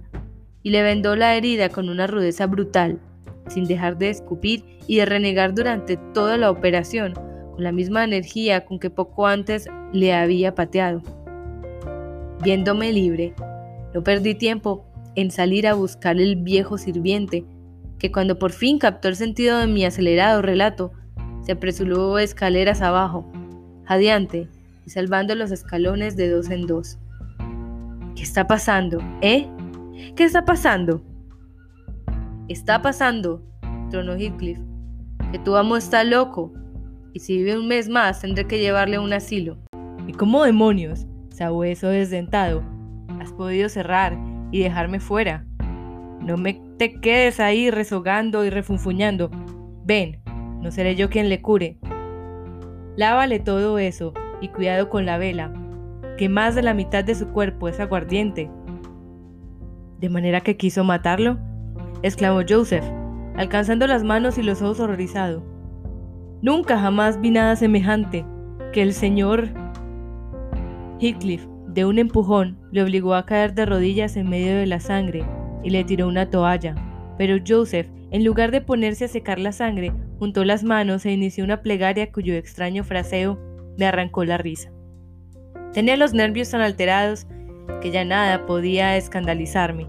[0.63, 3.01] y le vendó la herida con una rudeza brutal,
[3.49, 7.15] sin dejar de escupir y de renegar durante toda la operación,
[7.55, 11.03] con la misma energía con que poco antes le había pateado.
[12.43, 13.33] Viéndome libre,
[13.95, 17.45] no perdí tiempo en salir a buscar el viejo sirviente
[17.99, 20.93] que cuando por fin captó el sentido de mi acelerado relato,
[21.43, 23.31] se apresuró escaleras abajo,
[23.85, 24.49] jadeante
[24.85, 26.99] y salvando los escalones de dos en dos.
[28.17, 28.99] ¿Qué está pasando?
[29.23, 29.47] ¿Eh?
[30.17, 31.03] ¿Qué está pasando?
[32.49, 33.43] Está pasando,
[33.91, 34.59] tronó Heathcliff,
[35.33, 36.53] que tu amo está loco,
[37.15, 39.57] y si vive un mes más tendré que llevarle a un asilo.
[40.07, 42.63] ¿Y cómo demonios, sabueso desdentado,
[43.21, 44.19] has podido cerrar
[44.51, 45.47] y dejarme fuera?
[46.21, 49.31] No me te quedes ahí rezogando y refunfuñando.
[49.85, 50.21] Ven,
[50.61, 51.79] no seré yo quien le cure.
[52.97, 55.53] Lávale todo eso y cuidado con la vela,
[56.19, 58.51] que más de la mitad de su cuerpo es aguardiente.
[60.01, 61.39] ¿De manera que quiso matarlo?
[62.03, 62.85] exclamó Joseph,
[63.37, 65.54] alcanzando las manos y los ojos horrorizado.
[66.45, 68.27] Nunca jamás vi nada semejante
[68.75, 69.49] que el señor
[71.01, 75.25] Heathcliff, de un empujón, le obligó a caer de rodillas en medio de la sangre
[75.63, 76.75] y le tiró una toalla.
[77.17, 81.45] Pero Joseph, en lugar de ponerse a secar la sangre, juntó las manos e inició
[81.45, 83.39] una plegaria cuyo extraño fraseo
[83.79, 84.71] me arrancó la risa.
[85.73, 87.27] Tenía los nervios tan alterados
[87.81, 89.89] que ya nada podía escandalizarme.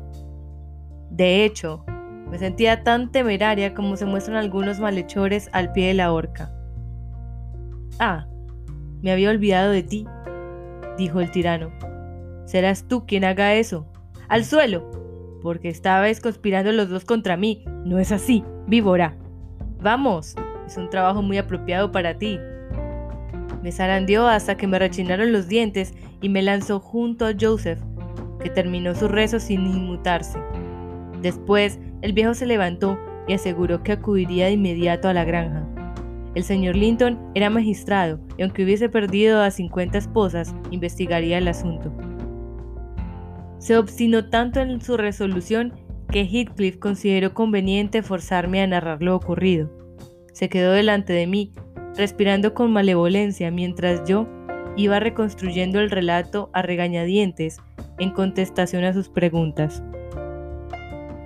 [1.10, 1.84] De hecho,
[2.30, 6.52] me sentía tan temeraria como se muestran algunos malhechores al pie de la horca.
[8.00, 8.28] Ah,
[9.02, 10.08] me había olvidado de ti,
[10.98, 11.72] dijo el tirano.
[12.46, 13.88] Serás tú quien haga eso.
[14.28, 14.96] ¡Al suelo!
[15.46, 17.64] porque estabais conspirando los dos contra mí.
[17.86, 19.16] No es así, víbora.
[19.80, 20.34] Vamos,
[20.66, 22.40] es un trabajo muy apropiado para ti.
[23.62, 27.80] Me zarandeó hasta que me rechinaron los dientes y me lanzó junto a Joseph,
[28.42, 30.40] que terminó su rezo sin inmutarse.
[31.26, 35.68] Después, el viejo se levantó y aseguró que acudiría de inmediato a la granja.
[36.36, 41.92] El señor Linton era magistrado y aunque hubiese perdido a 50 esposas, investigaría el asunto.
[43.58, 45.74] Se obstinó tanto en su resolución
[46.12, 49.72] que Heathcliff consideró conveniente forzarme a narrar lo ocurrido.
[50.32, 51.54] Se quedó delante de mí,
[51.96, 54.28] respirando con malevolencia mientras yo
[54.78, 57.58] iba reconstruyendo el relato a regañadientes
[57.98, 59.82] en contestación a sus preguntas.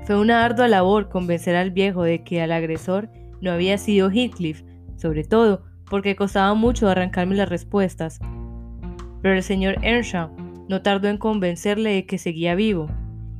[0.09, 4.63] Fue una ardua labor convencer al viejo de que al agresor no había sido Heathcliff,
[4.95, 8.19] sobre todo porque costaba mucho arrancarme las respuestas.
[9.21, 10.31] Pero el señor Earnshaw
[10.67, 12.87] no tardó en convencerle de que seguía vivo,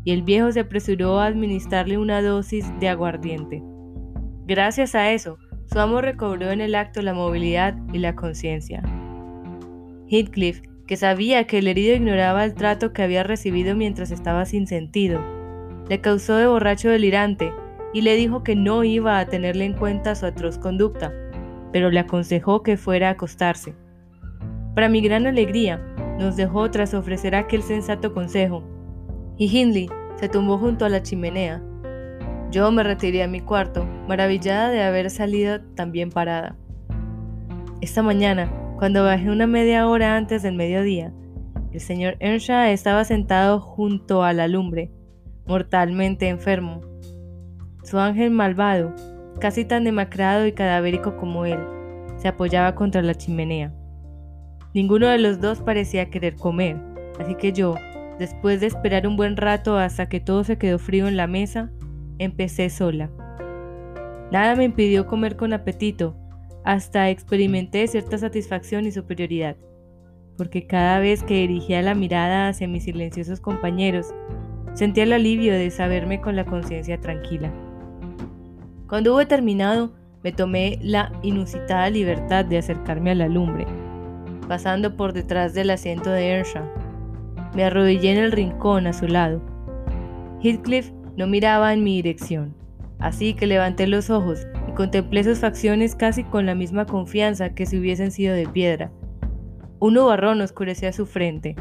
[0.03, 3.63] y el viejo se apresuró a administrarle una dosis de aguardiente.
[4.45, 8.83] Gracias a eso, su amo recobró en el acto la movilidad y la conciencia.
[10.07, 14.67] Heathcliff, que sabía que el herido ignoraba el trato que había recibido mientras estaba sin
[14.67, 15.38] sentido,
[15.89, 17.51] le causó de borracho delirante
[17.93, 21.11] y le dijo que no iba a tenerle en cuenta su atroz conducta,
[21.71, 23.75] pero le aconsejó que fuera a acostarse.
[24.75, 25.77] Para mi gran alegría,
[26.19, 28.63] nos dejó tras ofrecer aquel sensato consejo,
[29.37, 31.61] y Hindley se tumbó junto a la chimenea.
[32.51, 36.55] Yo me retiré a mi cuarto, maravillada de haber salido tan bien parada.
[37.81, 41.13] Esta mañana, cuando bajé una media hora antes del mediodía,
[41.71, 44.91] el señor Earnshaw estaba sentado junto a la lumbre,
[45.49, 46.81] mortalmente enfermo.
[47.83, 48.93] Su ángel malvado,
[49.39, 51.57] casi tan demacrado y cadavérico como él,
[52.17, 53.73] se apoyaba contra la chimenea.
[54.75, 56.77] Ninguno de los dos parecía querer comer,
[57.19, 57.73] así que yo,
[58.19, 61.71] después de esperar un buen rato hasta que todo se quedó frío en la mesa,
[62.19, 63.09] empecé sola.
[64.31, 66.15] Nada me impidió comer con apetito,
[66.63, 69.55] hasta experimenté cierta satisfacción y superioridad,
[70.37, 74.13] porque cada vez que dirigía la mirada hacia mis silenciosos compañeros,
[74.73, 77.51] sentía el alivio de saberme con la conciencia tranquila.
[78.87, 83.65] Cuando hube terminado, me tomé la inusitada libertad de acercarme a la lumbre,
[84.47, 86.65] pasando por detrás del asiento de Earnshaw.
[87.55, 89.41] Me arrodillé en el rincón a su lado.
[90.41, 92.55] Heathcliff no miraba en mi dirección,
[92.99, 97.65] así que levanté los ojos y contemplé sus facciones casi con la misma confianza que
[97.65, 98.91] si hubiesen sido de piedra.
[99.79, 101.55] Un nubarrón oscurecía su frente,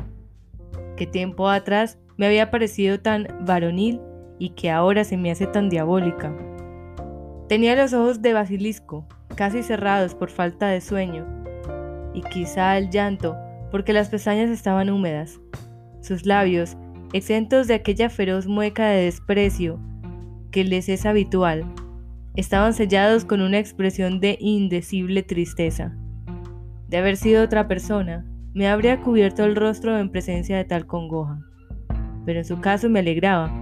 [0.98, 4.00] que tiempo atrás me había parecido tan varonil
[4.38, 6.36] y que ahora se me hace tan diabólica.
[7.48, 9.06] Tenía los ojos de basilisco,
[9.36, 11.26] casi cerrados por falta de sueño,
[12.12, 13.36] y quizá el llanto,
[13.70, 15.40] porque las pestañas estaban húmedas.
[16.02, 16.76] Sus labios,
[17.12, 19.80] exentos de aquella feroz mueca de desprecio
[20.50, 21.64] que les es habitual,
[22.34, 25.96] estaban sellados con una expresión de indecible tristeza.
[26.88, 28.24] De haber sido otra persona,
[28.58, 31.38] me habría cubierto el rostro en presencia de tal congoja.
[32.26, 33.52] Pero en su caso me alegraba,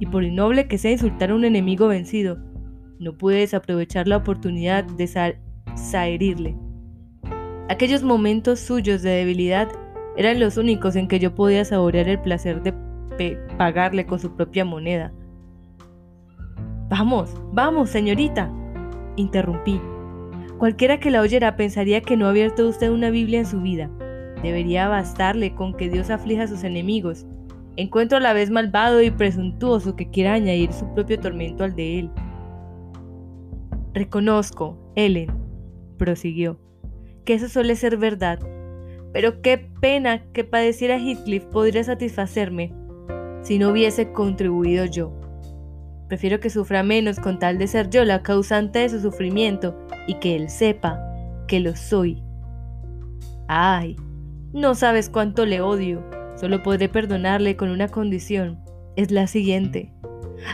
[0.00, 2.38] y por innoble que sea insultar a un enemigo vencido,
[2.98, 5.36] no pude desaprovechar la oportunidad de
[5.74, 6.56] saherirle.
[7.68, 9.68] Aquellos momentos suyos de debilidad
[10.16, 12.72] eran los únicos en que yo podía saborear el placer de
[13.58, 15.12] pagarle con su propia moneda.
[16.88, 18.50] Vamos, vamos, señorita,
[19.16, 19.78] interrumpí.
[20.56, 23.90] Cualquiera que la oyera pensaría que no ha abierto usted una Biblia en su vida.
[24.46, 27.26] Debería bastarle con que Dios aflija a sus enemigos.
[27.74, 31.98] Encuentro a la vez malvado y presuntuoso que quiera añadir su propio tormento al de
[31.98, 32.10] él.
[33.92, 35.32] Reconozco, Ellen,
[35.98, 36.60] prosiguió,
[37.24, 38.38] que eso suele ser verdad,
[39.12, 42.72] pero qué pena que padeciera Heathcliff podría satisfacerme
[43.42, 45.12] si no hubiese contribuido yo.
[46.06, 50.14] Prefiero que sufra menos con tal de ser yo la causante de su sufrimiento y
[50.20, 51.00] que él sepa
[51.48, 52.22] que lo soy.
[53.48, 53.96] Ay,
[54.56, 56.02] no sabes cuánto le odio.
[56.36, 58.58] Solo podré perdonarle con una condición.
[58.96, 59.92] Es la siguiente.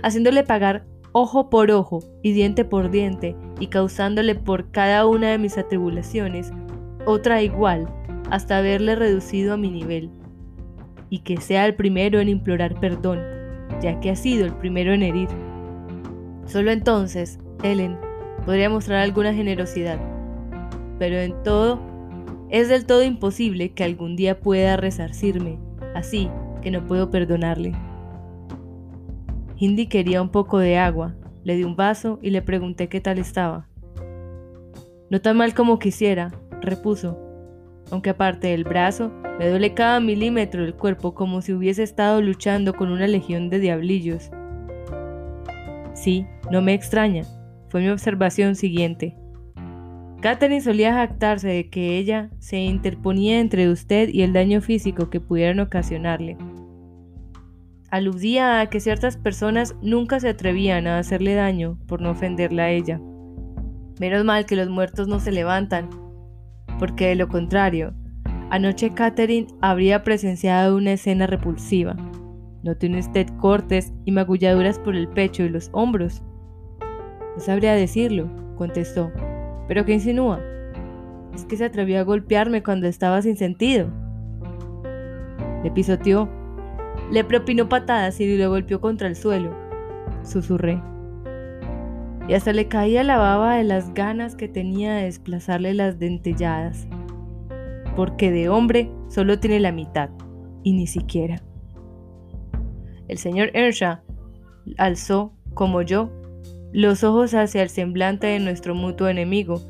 [0.02, 5.38] Haciéndole pagar ojo por ojo y diente por diente, y causándole por cada una de
[5.38, 6.52] mis atribulaciones
[7.04, 7.88] otra igual,
[8.30, 10.10] hasta haberle reducido a mi nivel.
[11.10, 13.20] Y que sea el primero en implorar perdón,
[13.80, 15.28] ya que ha sido el primero en herir.
[16.46, 17.98] Solo entonces, Ellen,
[18.44, 19.98] podría mostrar alguna generosidad.
[20.98, 21.80] Pero en todo,
[22.52, 25.58] es del todo imposible que algún día pueda resarcirme,
[25.94, 27.72] así que no puedo perdonarle.
[29.56, 33.18] Hindi quería un poco de agua, le di un vaso y le pregunté qué tal
[33.18, 33.68] estaba.
[35.08, 37.18] No tan mal como quisiera, repuso,
[37.90, 42.74] aunque aparte del brazo, me duele cada milímetro del cuerpo como si hubiese estado luchando
[42.74, 44.30] con una legión de diablillos.
[45.94, 47.22] Sí, no me extraña,
[47.70, 49.16] fue mi observación siguiente.
[50.22, 55.18] Catherine solía jactarse de que ella se interponía entre usted y el daño físico que
[55.18, 56.36] pudieran ocasionarle.
[57.90, 62.70] Aludía a que ciertas personas nunca se atrevían a hacerle daño por no ofenderla a
[62.70, 63.00] ella.
[63.98, 65.90] Menos mal que los muertos no se levantan,
[66.78, 67.92] porque de lo contrario,
[68.50, 71.96] anoche Catherine habría presenciado una escena repulsiva.
[72.62, 76.22] No tiene usted cortes y magulladuras por el pecho y los hombros.
[76.78, 79.10] No sabría decirlo, contestó.
[79.68, 80.40] ¿Pero qué insinúa?
[81.34, 83.88] Es que se atrevió a golpearme cuando estaba sin sentido.
[85.62, 86.28] Le pisoteó,
[87.10, 89.54] le propinó patadas y lo golpeó contra el suelo.
[90.22, 90.80] Susurré.
[92.28, 96.86] Y hasta le caía la baba de las ganas que tenía de desplazarle las dentelladas.
[97.96, 100.10] Porque de hombre solo tiene la mitad,
[100.62, 101.42] y ni siquiera.
[103.08, 103.98] El señor Earnshaw
[104.78, 106.10] alzó, como yo,
[106.72, 109.60] los ojos hacia el semblante de nuestro mutuo enemigo,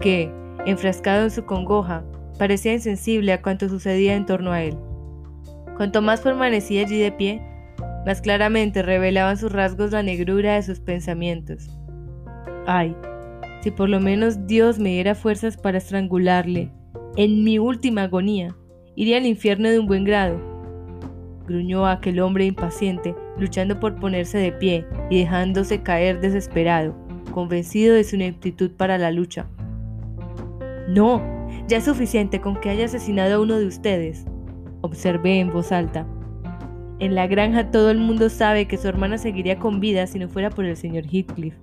[0.00, 0.32] que,
[0.66, 2.04] enfrascado en su congoja,
[2.38, 4.76] parecía insensible a cuanto sucedía en torno a él.
[5.76, 7.42] Cuanto más permanecía allí de pie,
[8.06, 11.68] más claramente revelaban sus rasgos la negrura de sus pensamientos.
[12.66, 12.94] Ay,
[13.62, 16.70] si por lo menos Dios me diera fuerzas para estrangularle,
[17.16, 18.54] en mi última agonía,
[18.94, 20.40] iría al infierno de un buen grado,
[21.46, 26.94] gruñó aquel hombre impaciente, luchando por ponerse de pie y dejándose caer desesperado,
[27.32, 29.46] convencido de su ineptitud para la lucha.
[30.88, 31.22] No,
[31.68, 34.24] ya es suficiente con que haya asesinado a uno de ustedes,
[34.80, 36.06] observé en voz alta.
[36.98, 40.28] En la granja todo el mundo sabe que su hermana seguiría con vida si no
[40.28, 41.54] fuera por el señor Heathcliff.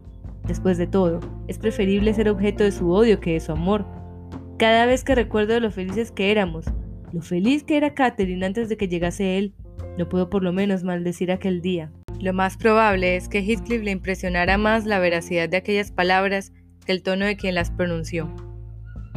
[0.47, 3.85] Después de todo, es preferible ser objeto de su odio que de su amor.
[4.57, 6.65] Cada vez que recuerdo lo felices que éramos,
[7.11, 9.53] lo feliz que era Catherine antes de que llegase él,
[9.97, 11.91] no puedo por lo menos maldecir aquel día.
[12.19, 16.53] Lo más probable es que Heathcliff le impresionara más la veracidad de aquellas palabras
[16.85, 18.33] que el tono de quien las pronunció.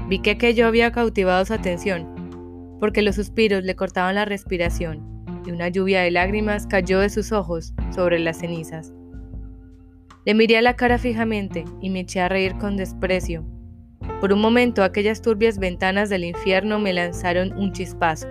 [0.09, 5.51] Vi que aquello había cautivado su atención, porque los suspiros le cortaban la respiración y
[5.51, 8.93] una lluvia de lágrimas cayó de sus ojos sobre las cenizas.
[10.25, 13.45] Le miré a la cara fijamente y me eché a reír con desprecio.
[14.21, 18.29] Por un momento aquellas turbias ventanas del infierno me lanzaron un chispazo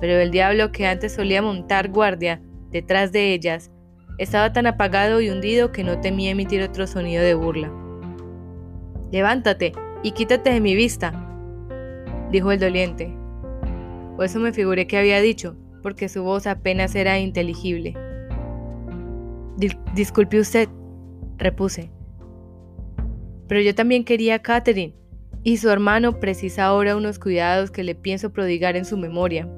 [0.00, 3.70] pero el diablo que antes solía montar guardia detrás de ellas
[4.18, 7.70] estaba tan apagado y hundido que no temía emitir otro sonido de burla.
[9.12, 11.12] Levántate y quítate de mi vista,
[12.30, 13.14] dijo el doliente.
[14.16, 17.96] O eso me figuré que había dicho, porque su voz apenas era inteligible.
[19.94, 20.68] disculpe usted,
[21.38, 21.90] repuse.
[23.48, 24.94] Pero yo también quería a Catherine,
[25.42, 29.48] y su hermano precisa ahora unos cuidados que le pienso prodigar en su memoria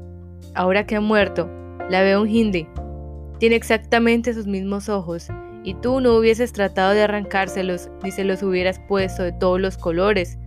[0.54, 1.48] ahora que ha muerto,
[1.88, 2.68] la veo un hindi.
[3.38, 5.28] Tiene exactamente sus mismos ojos,
[5.64, 9.76] y tú no hubieses tratado de arrancárselos ni se los hubieras puesto de todos los
[9.76, 10.38] colores.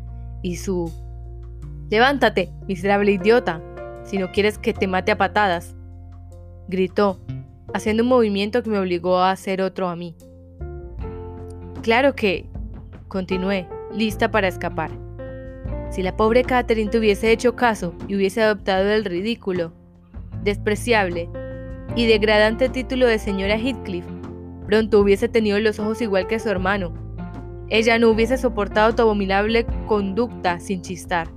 [0.42, 0.92] Y su...
[1.90, 3.62] Levántate, miserable idiota,
[4.04, 5.76] si no quieres que te mate a patadas.
[6.68, 7.20] Gritó,
[7.74, 10.16] haciendo un movimiento que me obligó a hacer otro a mí.
[11.82, 12.50] Claro que...
[13.08, 14.92] Continué, lista para escapar.
[15.90, 19.72] Si la pobre Catherine te hubiese hecho caso y hubiese adoptado el ridículo,
[20.46, 21.28] despreciable
[21.96, 24.06] y degradante título de señora Heathcliff,
[24.68, 26.94] pronto hubiese tenido los ojos igual que su hermano.
[27.70, 31.28] Ella no hubiese soportado tu abominable conducta sin chistar.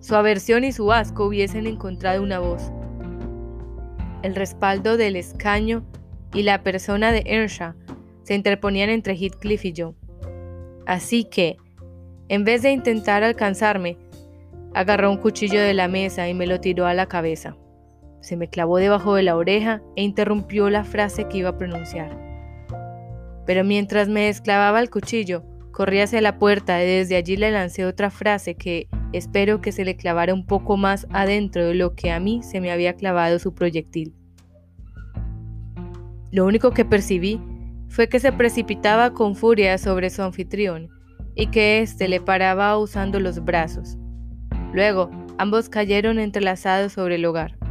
[0.00, 2.70] Su aversión y su asco hubiesen encontrado una voz.
[4.22, 5.84] El respaldo del escaño
[6.34, 7.74] y la persona de Earnshaw
[8.22, 9.94] se interponían entre Heathcliff y yo.
[10.86, 11.56] Así que,
[12.28, 13.96] en vez de intentar alcanzarme,
[14.74, 17.56] agarró un cuchillo de la mesa y me lo tiró a la cabeza
[18.22, 22.16] se me clavó debajo de la oreja e interrumpió la frase que iba a pronunciar.
[23.44, 27.84] Pero mientras me desclavaba el cuchillo, corrí hacia la puerta y desde allí le lancé
[27.84, 32.10] otra frase que espero que se le clavara un poco más adentro de lo que
[32.12, 34.14] a mí se me había clavado su proyectil.
[36.30, 37.40] Lo único que percibí
[37.88, 40.88] fue que se precipitaba con furia sobre su anfitrión
[41.34, 43.98] y que éste le paraba usando los brazos.
[44.72, 47.61] Luego, ambos cayeron entrelazados sobre el hogar.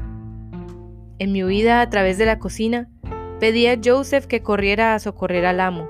[1.21, 2.89] En mi huida a través de la cocina,
[3.39, 5.87] pedí a Joseph que corriera a socorrer al amo.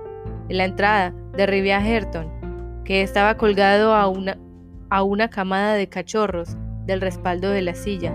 [0.50, 2.28] En la entrada, derribé a Herton,
[2.84, 4.38] que estaba colgado a una,
[4.90, 8.14] a una camada de cachorros del respaldo de la silla.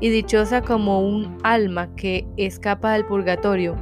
[0.00, 3.76] Y dichosa como un alma que escapa del purgatorio,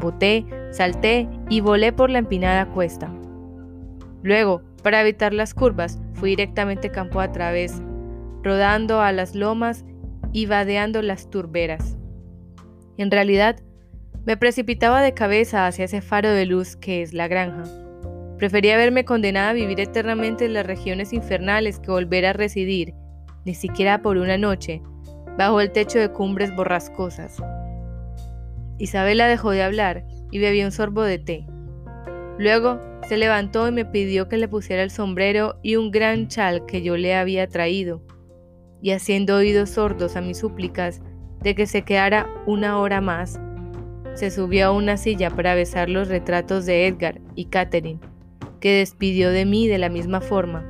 [0.00, 3.12] boté, salté y volé por la empinada cuesta.
[4.22, 7.82] Luego, para evitar las curvas, fui directamente campo a través,
[8.42, 9.84] rodando a las lomas
[10.32, 11.96] y vadeando las turberas.
[12.96, 13.60] En realidad,
[14.24, 17.64] me precipitaba de cabeza hacia ese faro de luz que es la granja.
[18.38, 22.94] Prefería verme condenada a vivir eternamente en las regiones infernales que volver a residir,
[23.44, 24.82] ni siquiera por una noche,
[25.38, 27.42] bajo el techo de cumbres borrascosas.
[28.78, 31.46] Isabela dejó de hablar y bebió un sorbo de té.
[32.38, 36.64] Luego se levantó y me pidió que le pusiera el sombrero y un gran chal
[36.66, 38.02] que yo le había traído,
[38.82, 41.00] y haciendo oídos sordos a mis súplicas
[41.40, 43.40] de que se quedara una hora más,
[44.14, 48.00] se subió a una silla para besar los retratos de Edgar y Catherine
[48.62, 50.64] que despidió de mí de la misma forma,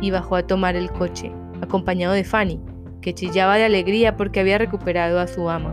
[0.00, 1.30] y bajó a tomar el coche,
[1.62, 2.60] acompañado de Fanny,
[3.00, 5.72] que chillaba de alegría porque había recuperado a su ama.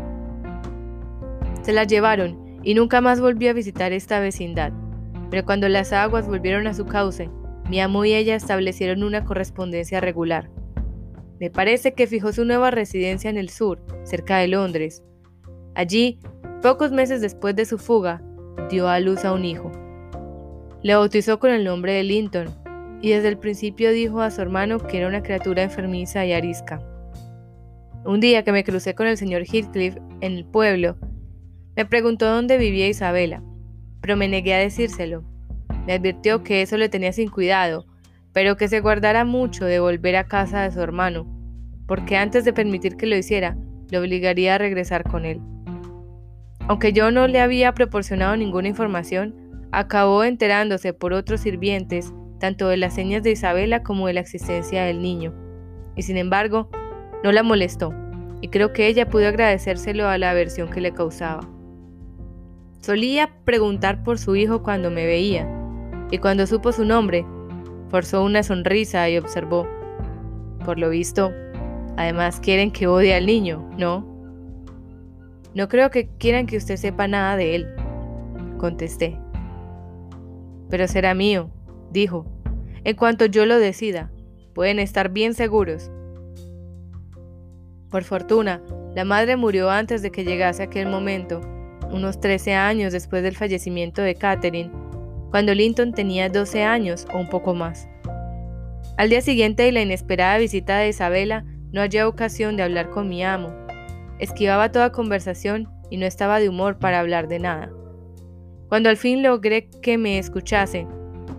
[1.64, 4.72] Se la llevaron y nunca más volvió a visitar esta vecindad,
[5.32, 7.32] pero cuando las aguas volvieron a su cauce,
[7.68, 10.52] mi amo y ella establecieron una correspondencia regular.
[11.40, 15.04] Me parece que fijó su nueva residencia en el sur, cerca de Londres.
[15.74, 16.20] Allí,
[16.62, 18.22] pocos meses después de su fuga,
[18.70, 19.72] dio a luz a un hijo.
[20.84, 22.48] Le bautizó con el nombre de Linton
[23.02, 26.82] y desde el principio dijo a su hermano que era una criatura enfermiza y arisca.
[28.06, 30.98] Un día que me crucé con el señor Heathcliff en el pueblo,
[31.76, 33.42] me preguntó dónde vivía Isabela,
[34.02, 35.24] pero me negué a decírselo.
[35.86, 37.86] Me advirtió que eso le tenía sin cuidado,
[38.40, 41.28] pero que se guardara mucho de volver a casa de su hermano,
[41.88, 43.58] porque antes de permitir que lo hiciera,
[43.90, 45.42] le obligaría a regresar con él.
[46.70, 49.36] Aunque yo no le había proporcionado ninguna información,
[49.74, 54.86] Acabó enterándose por otros sirvientes tanto de las señas de Isabela como de la existencia
[54.86, 55.34] del niño,
[55.98, 56.70] y sin embargo,
[57.26, 57.94] no la molestó,
[58.40, 61.42] y creo que ella pudo agradecérselo a la aversión que le causaba.
[62.80, 65.46] Solía preguntar por su hijo cuando me veía,
[66.10, 67.26] y cuando supo su nombre,
[67.90, 69.68] forzó una sonrisa y observó,
[70.66, 71.32] por lo visto,
[71.98, 74.08] además quieren que odie al niño, ¿no?
[75.54, 77.76] No creo que quieran que usted sepa nada de él,
[78.58, 79.18] contesté
[80.70, 81.50] pero será mío,
[81.92, 82.26] dijo.
[82.84, 84.12] En cuanto yo lo decida,
[84.54, 85.92] pueden estar bien seguros.
[87.90, 88.62] Por fortuna,
[88.96, 91.42] la madre murió antes de que llegase aquel momento,
[91.92, 94.72] unos 13 años después del fallecimiento de Catherine,
[95.30, 97.88] cuando Linton tenía 12 años o un poco más.
[98.98, 103.08] Al día siguiente de la inesperada visita de Isabela, no hallé ocasión de hablar con
[103.08, 103.54] mi amo.
[104.18, 107.72] Esquivaba toda conversación y no estaba de humor para hablar de nada.
[108.68, 110.86] Cuando al fin logré que me escuchase,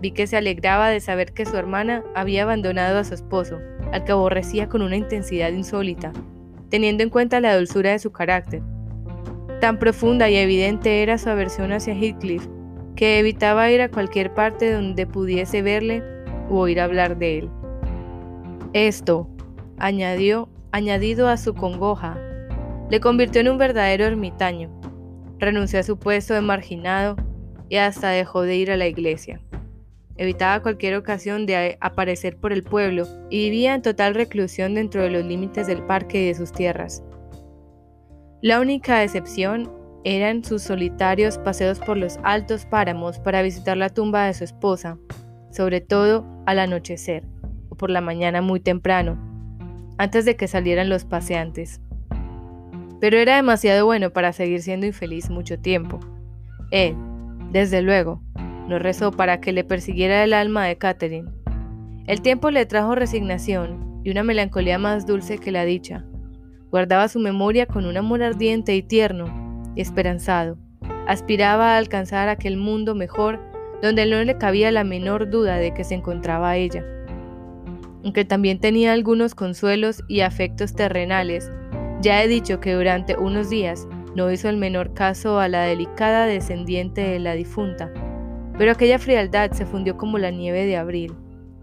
[0.01, 3.59] vi que se alegraba de saber que su hermana había abandonado a su esposo,
[3.91, 6.11] al que aborrecía con una intensidad insólita,
[6.69, 8.61] teniendo en cuenta la dulzura de su carácter.
[9.59, 12.47] Tan profunda y evidente era su aversión hacia Heathcliff,
[12.95, 16.03] que evitaba ir a cualquier parte donde pudiese verle
[16.49, 17.49] o oír hablar de él.
[18.73, 19.27] Esto,
[19.77, 22.17] añadió, añadido a su congoja,
[22.89, 24.69] le convirtió en un verdadero ermitaño,
[25.39, 27.15] renunció a su puesto de marginado
[27.69, 29.41] y hasta dejó de ir a la iglesia.
[30.17, 35.09] Evitaba cualquier ocasión de aparecer por el pueblo y vivía en total reclusión dentro de
[35.09, 37.01] los límites del parque y de sus tierras.
[38.41, 39.71] La única excepción
[40.03, 44.97] eran sus solitarios paseos por los altos páramos para visitar la tumba de su esposa,
[45.51, 47.23] sobre todo al anochecer
[47.69, 49.17] o por la mañana muy temprano,
[49.97, 51.81] antes de que salieran los paseantes
[53.01, 55.99] pero era demasiado bueno para seguir siendo infeliz mucho tiempo.
[56.69, 56.95] Él,
[57.51, 58.21] desde luego,
[58.69, 61.29] no rezó para que le persiguiera el alma de Catherine.
[62.05, 66.05] El tiempo le trajo resignación y una melancolía más dulce que la dicha.
[66.69, 70.57] Guardaba su memoria con un amor ardiente y tierno esperanzado.
[71.07, 73.39] Aspiraba a alcanzar aquel mundo mejor
[73.81, 76.85] donde no le cabía la menor duda de que se encontraba ella.
[78.03, 81.51] Aunque también tenía algunos consuelos y afectos terrenales,
[82.01, 86.25] ya he dicho que durante unos días no hizo el menor caso a la delicada
[86.25, 87.91] descendiente de la difunta,
[88.57, 91.13] pero aquella frialdad se fundió como la nieve de abril,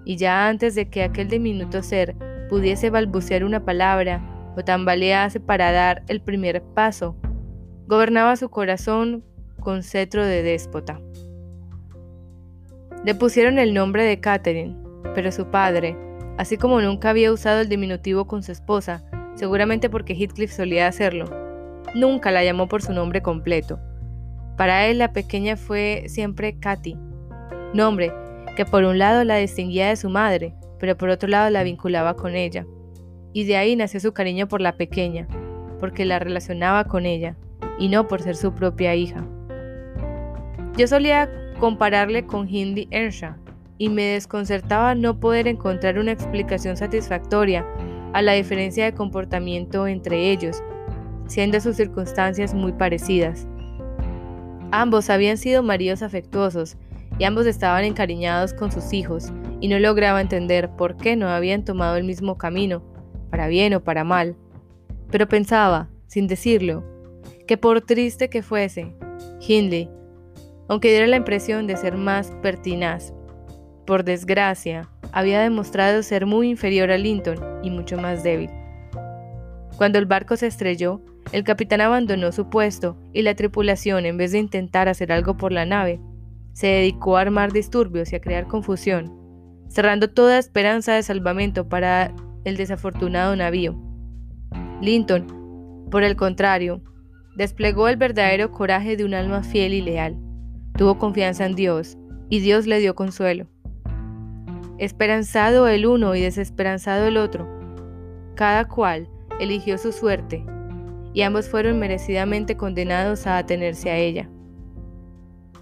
[0.05, 2.17] y ya antes de que aquel diminuto ser
[2.49, 4.23] pudiese balbucear una palabra
[4.57, 7.17] o tambalease para dar el primer paso,
[7.89, 9.25] gobernaba su corazón
[9.61, 11.01] con cetro de déspota.
[13.03, 14.77] Le pusieron el nombre de Catherine,
[15.15, 15.97] pero su padre,
[16.37, 19.03] así como nunca había usado el diminutivo con su esposa,
[19.37, 21.31] seguramente porque Heathcliff solía hacerlo.
[21.95, 23.81] Nunca la llamó por su nombre completo.
[24.59, 26.95] Para él la pequeña fue siempre Katy,
[27.73, 28.13] nombre
[28.55, 32.17] que por un lado la distinguía de su madre, pero por otro lado la vinculaba
[32.17, 32.67] con ella.
[33.33, 35.27] Y de ahí nació su cariño por la pequeña,
[35.81, 37.37] porque la relacionaba con ella,
[37.79, 39.25] y no por ser su propia hija.
[40.77, 43.35] Yo solía compararle con Hindi Earnshaw,
[43.79, 47.65] y me desconcertaba no poder encontrar una explicación satisfactoria
[48.13, 50.63] a la diferencia de comportamiento entre ellos,
[51.27, 53.47] siendo sus circunstancias muy parecidas.
[54.73, 56.77] Ambos habían sido maridos afectuosos
[57.19, 61.65] y ambos estaban encariñados con sus hijos y no lograba entender por qué no habían
[61.65, 62.83] tomado el mismo camino,
[63.31, 64.37] para bien o para mal.
[65.11, 66.85] Pero pensaba, sin decirlo,
[67.49, 68.95] que por triste que fuese,
[69.41, 69.91] Hindley,
[70.69, 73.15] aunque diera la impresión de ser más pertinaz,
[73.87, 78.51] por desgracia, había demostrado ser muy inferior a Linton y mucho más débil.
[79.79, 81.01] Cuando el barco se estrelló,
[81.33, 85.51] el capitán abandonó su puesto y la tripulación, en vez de intentar hacer algo por
[85.51, 86.01] la nave,
[86.53, 89.11] se dedicó a armar disturbios y a crear confusión,
[89.71, 93.75] cerrando toda esperanza de salvamento para el desafortunado navío.
[94.83, 96.83] Linton, por el contrario,
[97.39, 100.17] desplegó el verdadero coraje de un alma fiel y leal.
[100.77, 101.97] Tuvo confianza en Dios
[102.29, 103.47] y Dios le dio consuelo.
[104.79, 107.49] Esperanzado el uno y desesperanzado el otro,
[108.35, 109.09] cada cual
[109.39, 110.45] eligió su suerte
[111.15, 114.29] y ambos fueron merecidamente condenados a atenerse a ella.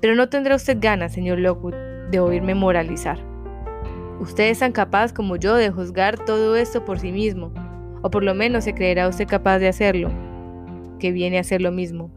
[0.00, 1.74] Pero no tendrá usted ganas, señor Lockwood,
[2.10, 3.18] de oírme moralizar.
[4.18, 7.52] Usted es tan capaz como yo de juzgar todo esto por sí mismo,
[8.00, 10.10] o por lo menos se creerá usted capaz de hacerlo,
[10.99, 12.11] que viene a ser lo mismo.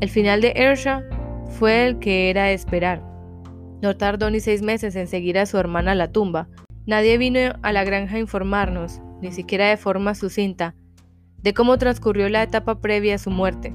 [0.00, 1.02] El final de Ersha
[1.58, 3.02] fue el que era de esperar.
[3.80, 6.48] No tardó ni seis meses en seguir a su hermana a la tumba.
[6.86, 10.74] Nadie vino a la granja a informarnos, ni siquiera de forma sucinta,
[11.42, 13.74] de cómo transcurrió la etapa previa a su muerte.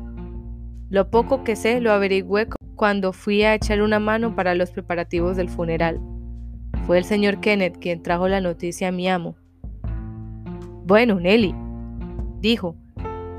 [0.90, 5.38] Lo poco que sé lo averigüé cuando fui a echar una mano para los preparativos
[5.38, 6.00] del funeral.
[6.88, 9.36] Fue el señor Kenneth quien trajo la noticia a mi amo.
[10.86, 11.54] Bueno, Nelly,
[12.40, 12.76] dijo,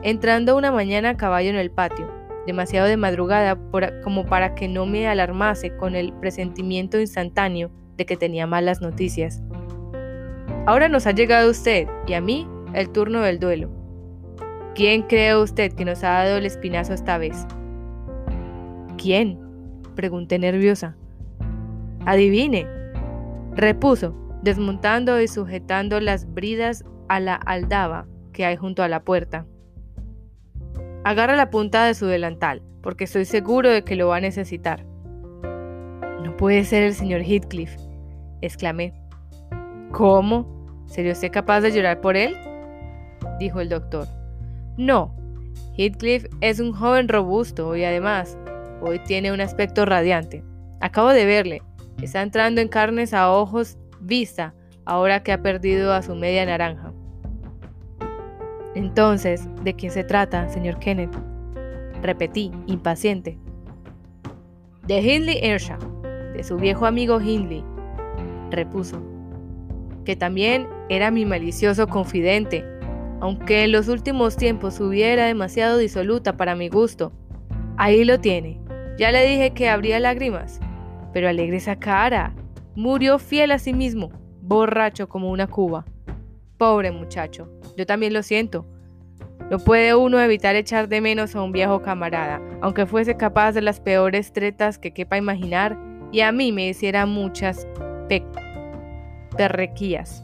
[0.03, 2.11] entrando una mañana a caballo en el patio,
[2.46, 3.59] demasiado de madrugada
[4.03, 9.42] como para que no me alarmase con el presentimiento instantáneo de que tenía malas noticias.
[10.66, 13.70] Ahora nos ha llegado usted y a mí el turno del duelo.
[14.74, 17.46] ¿Quién cree usted que nos ha dado el espinazo esta vez?
[18.96, 19.38] ¿Quién?
[19.94, 20.96] pregunté nerviosa.
[22.07, 22.66] Adivine,
[23.55, 29.46] repuso, desmontando y sujetando las bridas a la aldaba que hay junto a la puerta.
[31.03, 34.84] Agarra la punta de su delantal, porque estoy seguro de que lo va a necesitar.
[36.22, 37.74] No puede ser el señor Heathcliff,
[38.42, 38.92] exclamé.
[39.92, 40.84] ¿Cómo?
[40.86, 42.36] ¿Sería usted capaz de llorar por él?
[43.38, 44.07] dijo el doctor.
[44.76, 45.14] No,
[45.76, 48.36] Heathcliff es un joven robusto y además
[48.82, 50.44] hoy tiene un aspecto radiante.
[50.80, 51.62] Acabo de verle.
[52.03, 56.89] Está entrando en carnes a ojos vista ahora que ha perdido a su media naranja.
[58.75, 61.16] Entonces, ¿de quién se trata, señor Kenneth?
[62.03, 63.39] Repetí, impaciente.
[64.87, 65.79] De Hindley Ershaw,
[66.35, 67.64] de su viejo amigo Hindley,
[68.51, 69.03] repuso,
[70.05, 72.64] que también era mi malicioso confidente
[73.21, 77.12] aunque en los últimos tiempos su vida era demasiado disoluta para mi gusto.
[77.77, 78.61] Ahí lo tiene.
[78.99, 80.59] Ya le dije que habría lágrimas,
[81.12, 82.35] pero alegre esa cara.
[82.75, 84.11] Murió fiel a sí mismo,
[84.41, 85.85] borracho como una cuba.
[86.61, 88.67] Pobre muchacho, yo también lo siento.
[89.51, 93.63] No puede uno evitar echar de menos a un viejo camarada, aunque fuese capaz de
[93.63, 95.79] las peores tretas que quepa imaginar
[96.13, 97.67] y a mí me hiciera muchas
[99.37, 100.23] perrequías.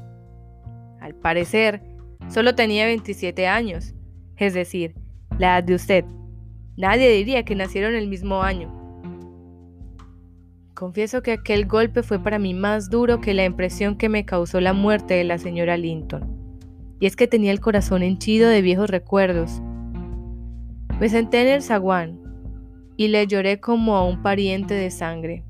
[1.01, 1.81] Al parecer,
[2.29, 3.95] Solo tenía 27 años,
[4.37, 4.95] es decir,
[5.39, 6.05] la edad de usted.
[6.77, 8.86] Nadie diría que nacieron el mismo año.
[10.77, 14.61] Confieso que aquel golpe fue para mí más duro que la impresión que me causó
[14.61, 16.37] la muerte de la señora Linton.
[17.01, 19.63] Y es que tenía el corazón henchido de viejos recuerdos.
[21.01, 22.21] Me senté en el zaguán
[22.99, 25.45] y le lloré como a un pariente de sangre.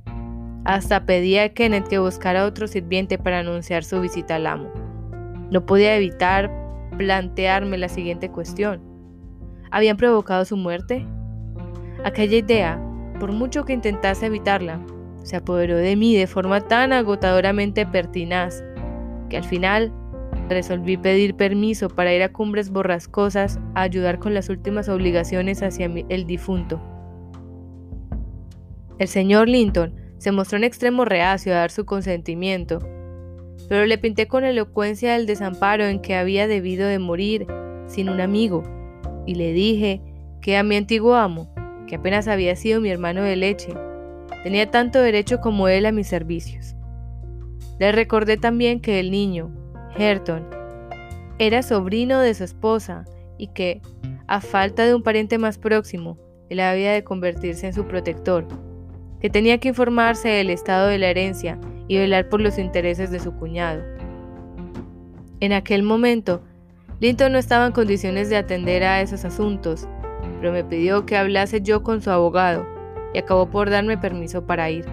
[0.64, 4.70] Hasta pedí a Kenneth que buscara otro sirviente para anunciar su visita al amo.
[5.50, 6.52] No podía evitar
[6.98, 8.80] plantearme la siguiente cuestión.
[9.72, 11.04] ¿Habían provocado su muerte?
[12.04, 12.80] Aquella idea,
[13.18, 14.80] por mucho que intentase evitarla,
[15.26, 18.62] se apoderó de mí de forma tan agotadoramente pertinaz
[19.28, 19.92] que al final
[20.48, 25.86] resolví pedir permiso para ir a cumbres borrascosas a ayudar con las últimas obligaciones hacia
[26.08, 26.80] el difunto.
[29.00, 32.78] El señor Linton se mostró en extremo reacio a dar su consentimiento,
[33.68, 37.48] pero le pinté con elocuencia el desamparo en que había debido de morir
[37.88, 38.62] sin un amigo,
[39.26, 40.02] y le dije
[40.40, 41.52] que a mi antiguo amo,
[41.88, 43.74] que apenas había sido mi hermano de leche,
[44.42, 46.74] tenía tanto derecho como él a mis servicios.
[47.78, 49.50] Le recordé también que el niño,
[49.96, 50.46] Herton,
[51.38, 53.04] era sobrino de su esposa
[53.38, 53.82] y que,
[54.26, 56.18] a falta de un pariente más próximo,
[56.48, 58.46] él había de convertirse en su protector,
[59.20, 61.58] que tenía que informarse del estado de la herencia
[61.88, 63.82] y velar por los intereses de su cuñado.
[65.40, 66.42] En aquel momento,
[67.00, 69.86] Linton no estaba en condiciones de atender a esos asuntos,
[70.40, 72.75] pero me pidió que hablase yo con su abogado
[73.16, 74.84] y acabó por darme permiso para ir.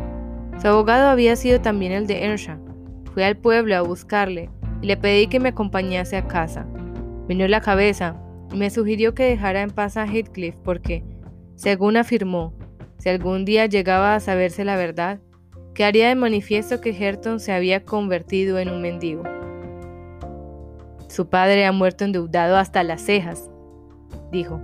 [0.61, 2.57] Su abogado había sido también el de Earnshaw.
[3.13, 4.49] Fui al pueblo a buscarle
[4.82, 6.65] y le pedí que me acompañase a casa.
[7.28, 8.15] Vino la cabeza
[8.49, 11.03] y me sugirió que dejara en paz a Heathcliff porque,
[11.55, 12.53] según afirmó,
[12.97, 15.19] si algún día llegaba a saberse la verdad,
[15.76, 19.24] quedaría de manifiesto que Herton se había convertido en un mendigo.
[21.09, 23.49] Su padre ha muerto endeudado hasta las cejas,
[24.32, 24.61] dijo.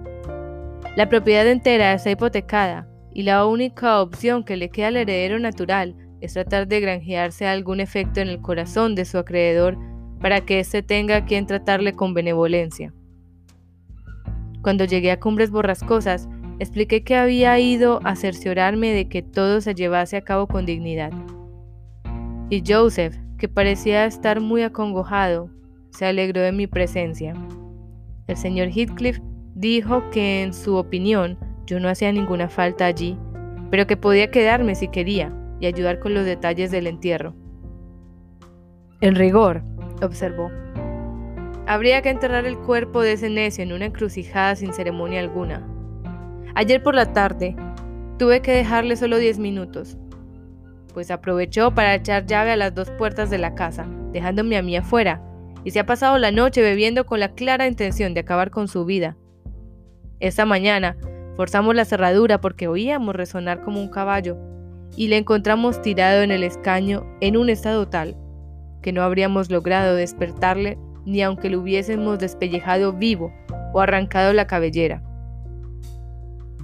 [0.95, 2.88] La propiedad entera está hipotecada
[3.19, 7.81] y la única opción que le queda al heredero natural es tratar de granjearse algún
[7.81, 9.77] efecto en el corazón de su acreedor
[10.21, 12.93] para que éste tenga quien tratarle con benevolencia.
[14.61, 19.75] Cuando llegué a Cumbres Borrascosas, expliqué que había ido a cerciorarme de que todo se
[19.75, 21.11] llevase a cabo con dignidad.
[22.49, 25.49] Y Joseph, que parecía estar muy acongojado,
[25.89, 27.33] se alegró de mi presencia.
[28.27, 29.19] El señor Heathcliff
[29.55, 33.15] dijo que en su opinión yo no hacía ninguna falta allí,
[33.69, 37.35] pero que podía quedarme si quería y ayudar con los detalles del entierro.
[39.01, 39.61] En rigor,
[40.01, 40.49] observó,
[41.67, 45.63] habría que enterrar el cuerpo de ese necio en una encrucijada sin ceremonia alguna.
[46.55, 47.55] Ayer por la tarde
[48.17, 49.95] tuve que dejarle solo diez minutos,
[50.95, 54.75] pues aprovechó para echar llave a las dos puertas de la casa, dejándome a mí
[54.75, 55.21] afuera,
[55.63, 58.85] y se ha pasado la noche bebiendo con la clara intención de acabar con su
[58.85, 59.17] vida.
[60.19, 60.97] Esta mañana
[61.39, 64.35] Forzamos la cerradura porque oíamos resonar como un caballo
[64.97, 68.17] y le encontramos tirado en el escaño en un estado tal
[68.81, 73.31] que no habríamos logrado despertarle ni aunque le hubiésemos despellejado vivo
[73.71, 75.01] o arrancado la cabellera.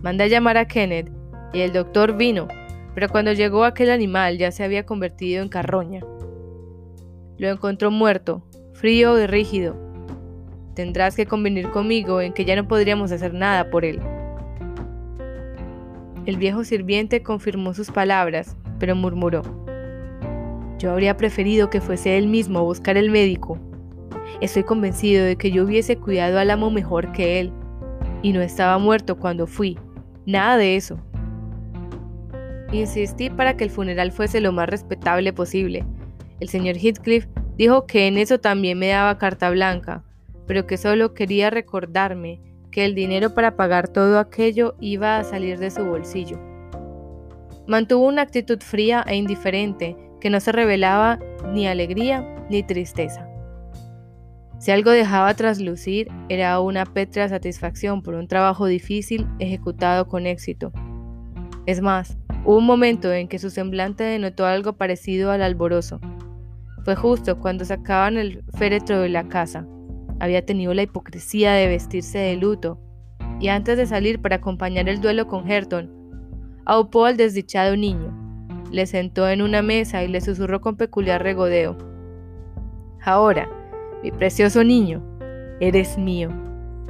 [0.03, 1.09] Mandé a llamar a Kenneth
[1.53, 2.49] y el doctor vino,
[2.95, 6.01] pero cuando llegó aquel animal ya se había convertido en carroña.
[7.37, 9.77] Lo encontró muerto, frío y rígido.
[10.73, 14.01] Tendrás que convenir conmigo en que ya no podríamos hacer nada por él.
[16.25, 19.43] El viejo sirviente confirmó sus palabras, pero murmuró.
[20.79, 23.59] Yo habría preferido que fuese él mismo a buscar el médico.
[24.41, 27.53] Estoy convencido de que yo hubiese cuidado al amo mejor que él,
[28.23, 29.77] y no estaba muerto cuando fui.
[30.25, 30.97] Nada de eso.
[32.71, 35.85] Insistí para que el funeral fuese lo más respetable posible.
[36.39, 40.03] El señor Heathcliff dijo que en eso también me daba carta blanca,
[40.47, 42.41] pero que solo quería recordarme
[42.75, 46.37] que el dinero para pagar todo aquello iba a salir de su bolsillo.
[47.67, 51.17] Mantuvo una actitud fría e indiferente que no se revelaba
[51.53, 53.29] ni alegría ni tristeza.
[54.59, 60.73] Si algo dejaba traslucir era una pétrea satisfacción por un trabajo difícil ejecutado con éxito.
[61.65, 66.01] Es más, hubo un momento en que su semblante denotó algo parecido al alborozo.
[66.83, 69.65] Fue justo cuando sacaban el féretro de la casa.
[70.19, 72.79] Había tenido la hipocresía de vestirse de luto,
[73.39, 75.91] y antes de salir para acompañar el duelo con Herton,
[76.65, 78.13] aupó al desdichado niño,
[78.71, 81.77] le sentó en una mesa y le susurró con peculiar regodeo.
[83.03, 83.49] Ahora,
[84.03, 85.03] mi precioso niño,
[85.59, 86.29] eres mío.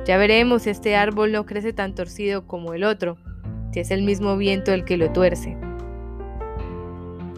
[0.05, 3.17] Ya veremos si este árbol no crece tan torcido como el otro,
[3.71, 5.57] si es el mismo viento el que lo tuerce.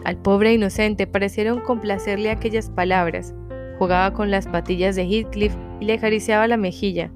[0.04, 3.34] Al pobre inocente parecieron complacerle aquellas palabras,
[3.78, 7.10] jugaba con las patillas de Heathcliff y le acariciaba la mejilla.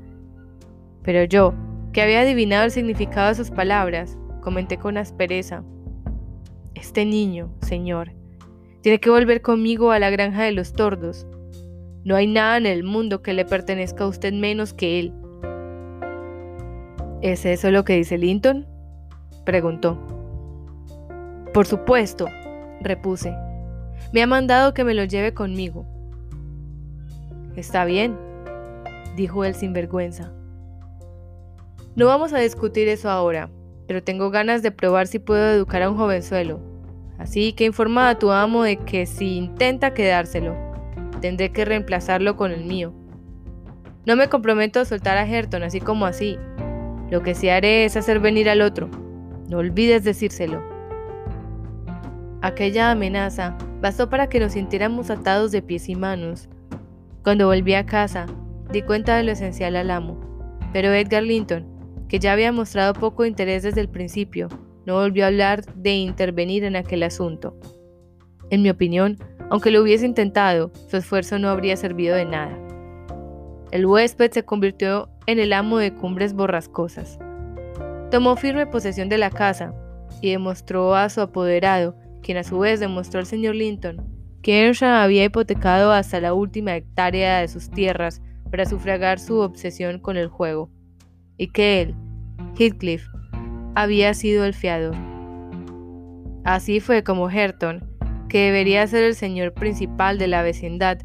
[1.02, 1.54] Pero yo,
[1.92, 5.64] que había adivinado el significado de sus palabras, comenté con aspereza.
[6.74, 8.12] Este niño, señor,
[8.80, 11.26] tiene que volver conmigo a la granja de los tordos.
[12.04, 15.12] No hay nada en el mundo que le pertenezca a usted menos que él.
[17.20, 18.66] ¿Es eso lo que dice Linton?
[19.44, 19.98] preguntó.
[21.54, 22.26] Por supuesto,
[22.80, 23.34] repuse.
[24.12, 25.86] Me ha mandado que me lo lleve conmigo.
[27.56, 28.16] Está bien,
[29.16, 30.32] dijo él sin vergüenza.
[31.94, 33.50] No vamos a discutir eso ahora,
[33.86, 36.60] pero tengo ganas de probar si puedo educar a un jovenzuelo.
[37.18, 40.56] Así que informa a tu amo de que si intenta quedárselo,
[41.20, 42.94] tendré que reemplazarlo con el mío.
[44.06, 46.38] No me comprometo a soltar a Herton así como así.
[47.10, 48.88] Lo que sí haré es hacer venir al otro.
[49.48, 50.62] No olvides decírselo.
[52.40, 56.48] Aquella amenaza bastó para que nos sintiéramos atados de pies y manos,
[57.22, 58.26] cuando volví a casa,
[58.72, 60.18] di cuenta de lo esencial al amo,
[60.72, 61.66] pero Edgar Linton,
[62.08, 64.48] que ya había mostrado poco interés desde el principio,
[64.86, 67.56] no volvió a hablar de intervenir en aquel asunto.
[68.50, 69.18] En mi opinión,
[69.50, 72.58] aunque lo hubiese intentado, su esfuerzo no habría servido de nada.
[73.70, 77.18] El huésped se convirtió en el amo de cumbres borrascosas.
[78.10, 79.74] Tomó firme posesión de la casa
[80.20, 85.02] y demostró a su apoderado, quien a su vez demostró al señor Linton, que Earnshaw
[85.02, 88.20] había hipotecado hasta la última hectárea de sus tierras
[88.50, 90.70] para sufragar su obsesión con el juego,
[91.36, 91.94] y que él,
[92.58, 93.06] Heathcliff,
[93.74, 94.96] había sido el fiador.
[96.44, 97.88] Así fue como Herton,
[98.28, 100.98] que debería ser el señor principal de la vecindad,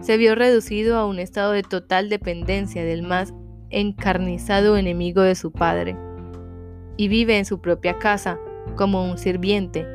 [0.00, 3.34] se vio reducido a un estado de total dependencia del más
[3.70, 5.96] encarnizado enemigo de su padre,
[6.96, 8.38] y vive en su propia casa
[8.76, 9.86] como un sirviente,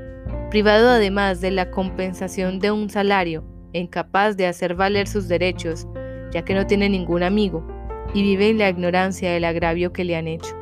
[0.56, 3.44] privado además de la compensación de un salario,
[3.74, 5.86] incapaz de hacer valer sus derechos,
[6.32, 7.68] ya que no tiene ningún amigo,
[8.14, 10.54] y vive en la ignorancia del agravio que le han hecho.